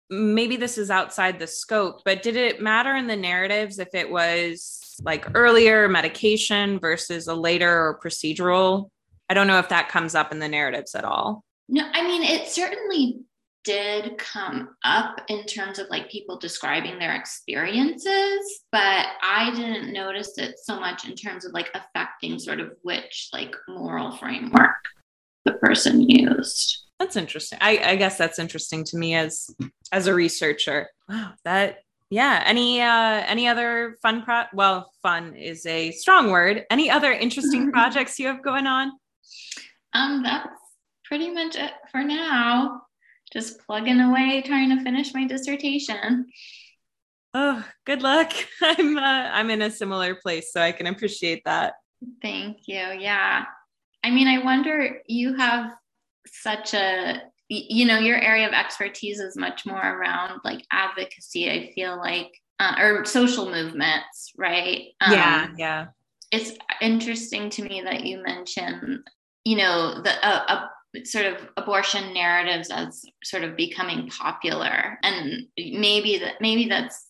maybe 0.09 0.55
this 0.55 0.79
is 0.79 0.89
outside 0.89 1.37
the 1.37 1.45
scope 1.45 2.01
but 2.03 2.23
did 2.23 2.35
it 2.35 2.59
matter 2.59 2.95
in 2.95 3.05
the 3.05 3.15
narratives 3.15 3.77
if 3.77 3.89
it 3.93 4.09
was 4.09 4.99
like 5.03 5.27
earlier 5.35 5.87
medication 5.87 6.79
versus 6.79 7.27
a 7.27 7.35
later 7.35 7.69
or 7.69 7.99
procedural? 8.03 8.89
I 9.29 9.35
don't 9.35 9.45
know 9.45 9.59
if 9.59 9.69
that 9.69 9.89
comes 9.89 10.15
up 10.15 10.31
in 10.31 10.39
the 10.39 10.47
narratives 10.47 10.95
at 10.95 11.05
all. 11.05 11.43
No 11.67 11.87
i 11.93 12.01
mean 12.01 12.23
it 12.23 12.47
certainly 12.47 13.19
did 13.63 14.17
come 14.17 14.75
up 14.83 15.21
in 15.27 15.45
terms 15.45 15.79
of 15.79 15.87
like 15.89 16.09
people 16.09 16.37
describing 16.37 16.97
their 16.97 17.15
experiences, 17.15 18.61
but 18.71 19.07
I 19.21 19.51
didn't 19.55 19.93
notice 19.93 20.37
it 20.37 20.55
so 20.59 20.79
much 20.79 21.07
in 21.07 21.15
terms 21.15 21.45
of 21.45 21.53
like 21.53 21.69
affecting 21.73 22.39
sort 22.39 22.59
of 22.59 22.71
which 22.83 23.29
like 23.33 23.55
moral 23.67 24.15
framework 24.17 24.75
the 25.45 25.53
person 25.53 26.01
used. 26.01 26.85
That's 26.99 27.15
interesting. 27.15 27.59
I, 27.61 27.77
I 27.77 27.95
guess 27.95 28.17
that's 28.17 28.39
interesting 28.39 28.83
to 28.85 28.97
me 28.97 29.15
as 29.15 29.49
as 29.91 30.07
a 30.07 30.13
researcher. 30.13 30.89
Wow, 31.07 31.33
that 31.45 31.79
yeah. 32.09 32.43
Any 32.45 32.81
uh 32.81 33.23
any 33.25 33.47
other 33.47 33.97
fun 34.01 34.23
pro 34.23 34.43
well, 34.53 34.91
fun 35.01 35.35
is 35.35 35.65
a 35.65 35.91
strong 35.91 36.31
word. 36.31 36.65
Any 36.69 36.89
other 36.89 37.11
interesting 37.11 37.71
projects 37.71 38.19
you 38.19 38.27
have 38.27 38.43
going 38.43 38.67
on? 38.67 38.91
Um, 39.93 40.23
that's 40.23 40.49
pretty 41.05 41.31
much 41.31 41.55
it 41.55 41.71
for 41.91 42.03
now 42.03 42.81
just 43.31 43.59
plugging 43.65 43.99
away 43.99 44.41
trying 44.45 44.69
to 44.75 44.83
finish 44.83 45.13
my 45.13 45.25
dissertation. 45.25 46.27
Oh, 47.33 47.63
good 47.85 48.01
luck. 48.01 48.31
I'm 48.61 48.97
uh, 48.97 49.01
I'm 49.01 49.49
in 49.49 49.61
a 49.61 49.71
similar 49.71 50.15
place, 50.15 50.51
so 50.51 50.61
I 50.61 50.71
can 50.71 50.87
appreciate 50.87 51.43
that. 51.45 51.73
Thank 52.21 52.67
you. 52.67 52.77
Yeah. 52.77 53.45
I 54.03 54.11
mean, 54.11 54.27
I 54.27 54.43
wonder 54.43 55.01
you 55.07 55.35
have 55.35 55.73
such 56.25 56.73
a 56.73 57.21
you 57.49 57.85
know 57.85 57.97
your 57.97 58.17
area 58.17 58.47
of 58.47 58.53
expertise 58.53 59.19
is 59.19 59.35
much 59.35 59.65
more 59.65 59.81
around 59.81 60.39
like 60.43 60.63
advocacy 60.71 61.49
i 61.49 61.71
feel 61.73 61.97
like 61.97 62.31
uh, 62.59 62.75
or 62.77 63.05
social 63.05 63.49
movements 63.49 64.31
right 64.37 64.89
um, 65.01 65.13
yeah 65.13 65.47
yeah 65.57 65.85
it's 66.31 66.53
interesting 66.79 67.49
to 67.49 67.63
me 67.63 67.81
that 67.83 68.05
you 68.05 68.21
mention 68.21 69.03
you 69.45 69.57
know 69.57 69.99
the 70.01 70.11
uh, 70.25 70.67
sort 71.03 71.25
of 71.25 71.37
abortion 71.57 72.13
narratives 72.13 72.69
as 72.71 73.03
sort 73.23 73.43
of 73.43 73.55
becoming 73.55 74.07
popular. 74.09 74.97
And 75.03 75.47
maybe 75.57 76.17
that 76.19 76.35
maybe 76.41 76.67
that's 76.67 77.05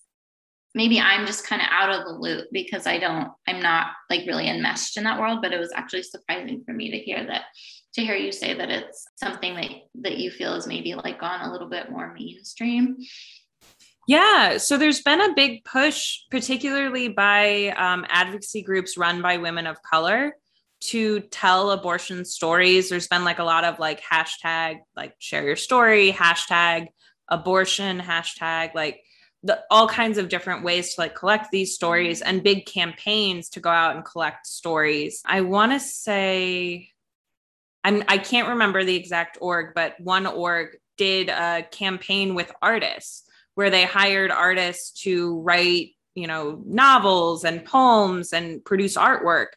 maybe 0.76 1.00
i'm 1.00 1.26
just 1.26 1.48
kind 1.48 1.64
of 1.64 1.68
out 1.72 1.90
of 1.90 2.06
the 2.06 2.14
loop 2.14 2.48
because 2.52 2.86
i 2.86 3.00
don't 3.00 3.32
i'm 3.48 3.60
not 3.60 3.88
like 4.08 4.28
really 4.28 4.48
enmeshed 4.48 4.98
in 4.98 5.04
that 5.04 5.20
world 5.20 5.40
but 5.42 5.52
it 5.52 5.60
was 5.60 5.72
actually 5.74 6.04
surprising 6.04 6.62
for 6.64 6.74
me 6.76 6.92
to 6.92 7.00
hear 7.00 7.26
that 7.26 7.46
to 7.94 8.02
hear 8.02 8.16
you 8.16 8.32
say 8.32 8.54
that 8.54 8.70
it's 8.70 9.08
something 9.16 9.56
that 9.56 9.70
that 10.02 10.18
you 10.18 10.32
feel 10.32 10.54
is 10.54 10.68
maybe 10.68 10.96
like 10.96 11.20
gone 11.20 11.42
a 11.42 11.52
little 11.52 11.70
bit 11.70 11.92
more 11.92 12.14
mainstream. 12.14 12.98
Yeah, 14.08 14.58
so 14.58 14.78
there's 14.78 15.02
been 15.02 15.22
a 15.22 15.36
big 15.36 15.64
push, 15.66 16.22
particularly 16.32 17.10
by 17.10 17.68
um, 17.78 18.06
advocacy 18.10 18.64
groups 18.64 18.98
run 18.98 19.22
by 19.22 19.38
women 19.38 19.68
of 19.68 19.78
color, 19.84 20.36
to 20.82 21.20
tell 21.20 21.72
abortion 21.72 22.26
stories. 22.26 22.90
There's 22.90 23.08
been 23.08 23.24
like 23.24 23.40
a 23.40 23.44
lot 23.44 23.64
of 23.64 23.80
like 23.80 24.02
hashtag, 24.02 24.80
like 24.96 25.16
share 25.20 25.44
your 25.44 25.56
story, 25.56 26.12
hashtag 26.12 26.88
abortion, 27.28 28.00
hashtag 28.00 28.74
like 28.74 29.02
the, 29.44 29.62
all 29.72 29.88
kinds 29.88 30.18
of 30.18 30.30
different 30.30 30.64
ways 30.64 30.96
to 30.96 31.02
like 31.02 31.16
collect 31.16 31.52
these 31.52 31.76
stories 31.76 32.22
and 32.22 32.44
big 32.44 32.66
campaigns 32.66 33.50
to 33.50 33.60
go 33.60 33.70
out 33.70 33.96
and 33.96 34.06
collect 34.06 34.48
stories. 34.48 35.22
I 35.26 35.42
want 35.42 35.72
to 35.72 35.80
say 35.80 36.90
I'm 37.84 38.04
I 38.08 38.18
can't 38.18 38.50
remember 38.50 38.84
the 38.84 38.96
exact 38.96 39.38
org, 39.42 39.74
but 39.74 40.00
one 40.00 40.28
org 40.28 40.78
did 40.98 41.30
a 41.30 41.64
campaign 41.72 42.36
with 42.36 42.52
artists 42.62 43.24
where 43.56 43.70
they 43.70 43.84
hired 43.84 44.32
artists 44.32 45.02
to 45.04 45.40
write, 45.42 45.92
you 46.16 46.28
know, 46.28 46.62
novels 46.66 47.46
and 47.46 47.64
poems 47.64 48.34
and 48.34 48.64
produce 48.64 48.98
artwork 48.98 49.48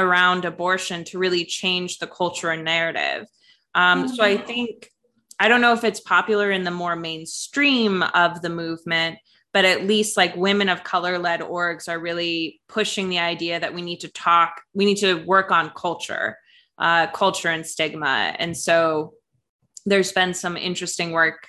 around 0.00 0.44
abortion 0.44 1.04
to 1.04 1.18
really 1.18 1.44
change 1.44 1.98
the 1.98 2.06
culture 2.06 2.50
and 2.50 2.64
narrative. 2.64 3.26
Um, 3.74 4.04
mm-hmm. 4.04 4.14
So 4.14 4.24
I 4.24 4.36
think 4.36 4.90
I 5.38 5.48
don't 5.48 5.60
know 5.60 5.72
if 5.72 5.84
it's 5.84 6.00
popular 6.00 6.50
in 6.50 6.64
the 6.64 6.70
more 6.70 6.96
mainstream 6.96 8.02
of 8.02 8.42
the 8.42 8.50
movement, 8.50 9.18
but 9.52 9.64
at 9.64 9.86
least 9.86 10.16
like 10.16 10.34
women 10.36 10.68
of 10.68 10.84
color 10.84 11.18
led 11.18 11.40
orgs 11.40 11.88
are 11.88 11.98
really 11.98 12.60
pushing 12.68 13.08
the 13.08 13.20
idea 13.20 13.58
that 13.60 13.74
we 13.74 13.82
need 13.82 14.00
to 14.00 14.08
talk, 14.08 14.60
we 14.74 14.84
need 14.84 14.98
to 14.98 15.24
work 15.24 15.50
on 15.50 15.70
culture 15.70 16.36
uh, 16.80 17.06
culture 17.08 17.48
and 17.48 17.66
stigma. 17.66 18.34
And 18.38 18.56
so 18.56 19.12
there's 19.86 20.12
been 20.12 20.34
some 20.34 20.56
interesting 20.56 21.12
work 21.12 21.46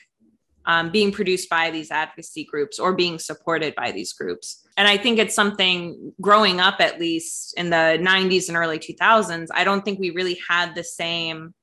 um, 0.66 0.92
being 0.92 1.12
produced 1.12 1.50
by 1.50 1.72
these 1.72 1.92
advocacy 1.92 2.44
groups 2.44 2.80
or 2.80 2.94
being 2.94 3.20
supported 3.20 3.74
by 3.76 3.92
these 3.92 4.14
groups. 4.14 4.66
And 4.78 4.88
I 4.88 4.98
think 4.98 5.20
it's 5.20 5.36
something 5.36 6.14
growing 6.22 6.60
up, 6.60 6.80
at 6.80 7.00
least 7.00 7.58
in 7.58 7.70
the 7.70 7.98
90s 8.02 8.48
and 8.48 8.58
early 8.58 8.80
2000s, 8.80 9.48
I 9.54 9.64
don't 9.64 9.84
think 9.84 10.00
we 10.00 10.12
really 10.12 10.40
had 10.48 10.76
the 10.76 10.84
same 10.84 11.54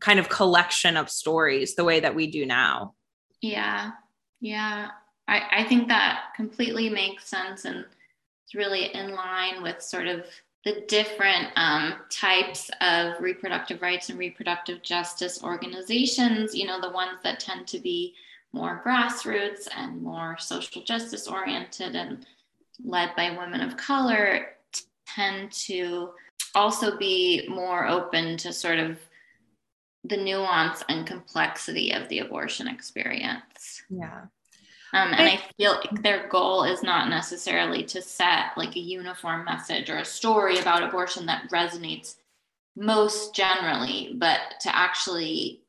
kind 0.00 0.18
of 0.18 0.28
collection 0.28 0.96
of 0.96 1.08
stories 1.08 1.74
the 1.74 1.84
way 1.84 2.00
that 2.00 2.14
we 2.14 2.26
do 2.26 2.44
now. 2.44 2.94
Yeah. 3.40 3.92
Yeah. 4.40 4.88
I, 5.28 5.42
I 5.50 5.64
think 5.64 5.88
that 5.88 6.32
completely 6.34 6.90
makes 6.90 7.28
sense 7.28 7.64
and 7.64 7.84
it's 8.44 8.54
really 8.54 8.86
in 8.94 9.14
line 9.14 9.62
with 9.62 9.80
sort 9.80 10.08
of 10.08 10.26
the 10.64 10.84
different 10.86 11.48
um, 11.56 11.94
types 12.10 12.70
of 12.80 13.20
reproductive 13.20 13.82
rights 13.82 14.10
and 14.10 14.18
reproductive 14.18 14.82
justice 14.82 15.42
organizations, 15.42 16.54
you 16.54 16.66
know, 16.66 16.80
the 16.80 16.90
ones 16.90 17.18
that 17.24 17.40
tend 17.40 17.66
to 17.68 17.80
be 17.80 18.14
more 18.52 18.82
grassroots 18.84 19.68
and 19.76 20.02
more 20.02 20.36
social 20.38 20.82
justice 20.82 21.26
oriented 21.26 21.96
and 21.96 22.26
led 22.84 23.14
by 23.16 23.36
women 23.36 23.60
of 23.60 23.76
color 23.76 24.56
tend 25.06 25.52
to 25.52 26.10
also 26.54 26.98
be 26.98 27.46
more 27.48 27.86
open 27.86 28.36
to 28.36 28.52
sort 28.52 28.78
of 28.78 28.98
the 30.04 30.16
nuance 30.16 30.82
and 30.88 31.06
complexity 31.06 31.92
of 31.92 32.08
the 32.08 32.18
abortion 32.18 32.68
experience. 32.68 33.82
Yeah. 33.88 34.22
Um, 34.94 35.14
and 35.14 35.28
I 35.28 35.40
feel 35.56 35.72
like 35.72 36.02
their 36.02 36.28
goal 36.28 36.64
is 36.64 36.82
not 36.82 37.08
necessarily 37.08 37.82
to 37.84 38.02
set 38.02 38.58
like 38.58 38.76
a 38.76 38.80
uniform 38.80 39.44
message 39.44 39.88
or 39.88 39.98
a 39.98 40.04
story 40.04 40.58
about 40.58 40.82
abortion 40.82 41.24
that 41.26 41.48
resonates 41.50 42.16
most 42.76 43.34
generally, 43.34 44.14
but 44.14 44.40
to 44.60 44.76
actually 44.76 45.61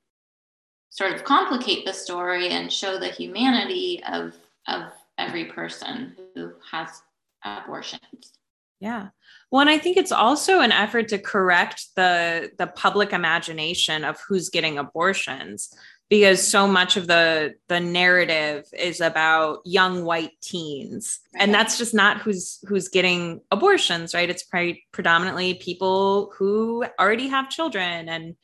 sort 0.94 1.12
of 1.12 1.24
complicate 1.24 1.86
the 1.86 1.94
story 1.94 2.50
and 2.50 2.72
show 2.72 3.00
the 3.00 3.08
humanity 3.08 4.02
of 4.08 4.36
of 4.68 4.84
every 5.18 5.46
person 5.46 6.16
who 6.36 6.54
has 6.72 7.02
abortions. 7.44 8.34
Yeah. 8.80 9.08
Well, 9.50 9.62
and 9.62 9.70
I 9.70 9.78
think 9.80 9.98
it's 9.98 10.12
also 10.12 10.60
an 10.60 10.72
effort 10.72 11.08
to 11.10 11.18
correct 11.18 11.88
the 11.96 12.52
the 12.58 12.68
public 12.68 13.12
imagination 13.12 14.04
of 14.04 14.20
who's 14.28 14.50
getting 14.50 14.78
abortions 14.78 15.76
because 16.10 16.48
so 16.48 16.68
much 16.68 16.96
of 16.96 17.08
the 17.08 17.56
the 17.70 17.80
narrative 17.80 18.66
is 18.78 19.02
about 19.02 19.62
young 19.66 20.04
white 20.06 20.34
teens 20.42 21.22
right. 21.34 21.42
and 21.42 21.54
that's 21.54 21.78
just 21.78 21.94
not 21.94 22.22
who's 22.22 22.60
who's 22.68 22.88
getting 22.90 23.42
abortions 23.52 24.14
right 24.14 24.30
it's 24.30 24.44
pre- 24.44 24.84
predominantly 24.92 25.56
people 25.56 26.32
who 26.38 26.86
already 27.00 27.30
have 27.30 27.50
children 27.50 28.10
and 28.10 28.36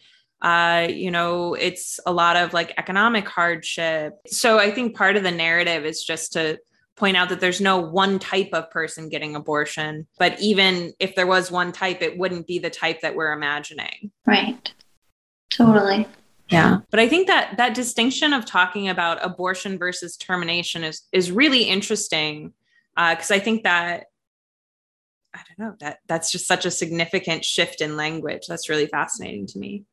uh, 0.42 0.88
you 0.90 1.12
know 1.12 1.54
it's 1.54 2.00
a 2.06 2.14
lot 2.14 2.38
of 2.38 2.54
like 2.54 2.74
economic 2.78 3.28
hardship. 3.28 4.14
So 4.28 4.58
i 4.58 4.72
think 4.72 4.96
part 4.96 5.16
of 5.16 5.24
the 5.24 5.32
narrative 5.32 5.86
is 5.86 6.04
just 6.04 6.34
to 6.34 6.60
point 6.96 7.16
out 7.16 7.30
that 7.30 7.40
there's 7.40 7.62
no 7.62 7.80
one 7.80 8.20
type 8.20 8.50
of 8.52 8.70
person 8.70 9.08
getting 9.08 9.34
abortion 9.36 10.06
but 10.18 10.38
even 10.42 10.94
if 11.00 11.16
there 11.16 11.26
was 11.26 11.50
one 11.50 11.72
type 11.72 12.02
it 12.02 12.18
wouldn't 12.18 12.46
be 12.46 12.60
the 12.60 12.70
type 12.70 13.02
that 13.02 13.16
we're 13.16 13.32
imagining. 13.32 14.12
Right. 14.26 14.72
Totally. 15.50 16.08
Yeah. 16.50 16.80
But 16.90 17.00
i 17.00 17.08
think 17.08 17.28
that 17.28 17.58
that 17.58 17.74
distinction 17.74 18.34
of 18.34 18.46
talking 18.46 18.90
about 18.90 19.24
abortion 19.24 19.78
versus 19.78 20.18
termination 20.18 20.84
is 20.84 21.04
is 21.12 21.32
really 21.32 21.64
interesting 21.64 22.54
because 22.96 23.32
uh, 23.32 23.36
i 23.36 23.40
think 23.40 23.64
that 23.64 24.06
i 25.34 25.40
don't 25.48 25.60
know 25.60 25.76
that 25.80 26.00
that's 26.08 26.32
just 26.32 26.48
such 26.48 26.66
a 26.66 26.72
significant 26.72 27.46
shift 27.46 27.82
in 27.82 27.98
language. 27.98 28.48
That's 28.48 28.70
really 28.70 28.88
fascinating 28.88 29.48
to 29.48 29.60
me 29.60 29.86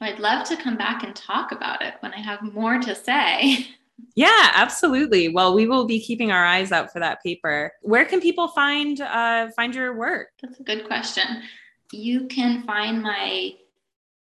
i'd 0.00 0.18
love 0.18 0.46
to 0.46 0.56
come 0.56 0.76
back 0.76 1.02
and 1.02 1.14
talk 1.14 1.52
about 1.52 1.82
it 1.82 1.94
when 2.00 2.12
i 2.12 2.18
have 2.18 2.42
more 2.42 2.78
to 2.78 2.94
say 2.94 3.66
yeah 4.16 4.50
absolutely 4.54 5.28
well 5.28 5.54
we 5.54 5.66
will 5.66 5.86
be 5.86 6.00
keeping 6.00 6.32
our 6.32 6.44
eyes 6.44 6.72
out 6.72 6.92
for 6.92 6.98
that 6.98 7.22
paper 7.22 7.72
where 7.82 8.04
can 8.04 8.20
people 8.20 8.48
find 8.48 9.00
uh, 9.00 9.48
find 9.54 9.74
your 9.74 9.96
work 9.96 10.28
that's 10.42 10.60
a 10.60 10.64
good 10.64 10.86
question 10.86 11.42
you 11.92 12.26
can 12.26 12.62
find 12.62 13.02
my 13.02 13.54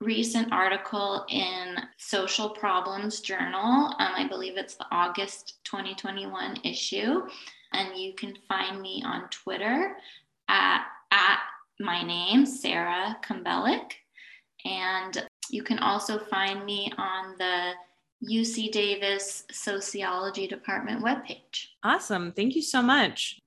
recent 0.02 0.52
article 0.52 1.26
in 1.30 1.76
Social 1.98 2.50
Problems 2.50 3.20
Journal. 3.20 3.88
Um, 4.00 4.14
I 4.16 4.28
believe 4.30 4.58
it's 4.58 4.76
the 4.76 4.86
August 4.92 5.60
2021 5.66 6.62
issue. 6.64 7.24
And 7.74 7.98
you 7.98 8.14
can 8.14 8.36
find 8.48 8.82
me 8.82 9.04
on 9.06 9.30
Twitter 9.30 9.96
at, 10.48 10.86
at 11.12 11.40
my 11.80 12.02
name, 12.02 12.46
Sarah 12.46 13.18
Kumbelik. 13.24 13.92
And 14.66 15.28
you 15.50 15.64
can 15.64 15.80
also 15.80 16.20
find 16.20 16.66
me 16.66 16.92
on 16.98 17.36
the 17.38 17.74
UC 18.30 18.72
Davis 18.72 19.44
Sociology 19.52 20.48
Department 20.48 21.04
webpage. 21.04 21.68
Awesome. 21.84 22.34
Thank 22.34 22.56
you 22.56 22.62
so 22.62 22.82
much. 22.82 23.40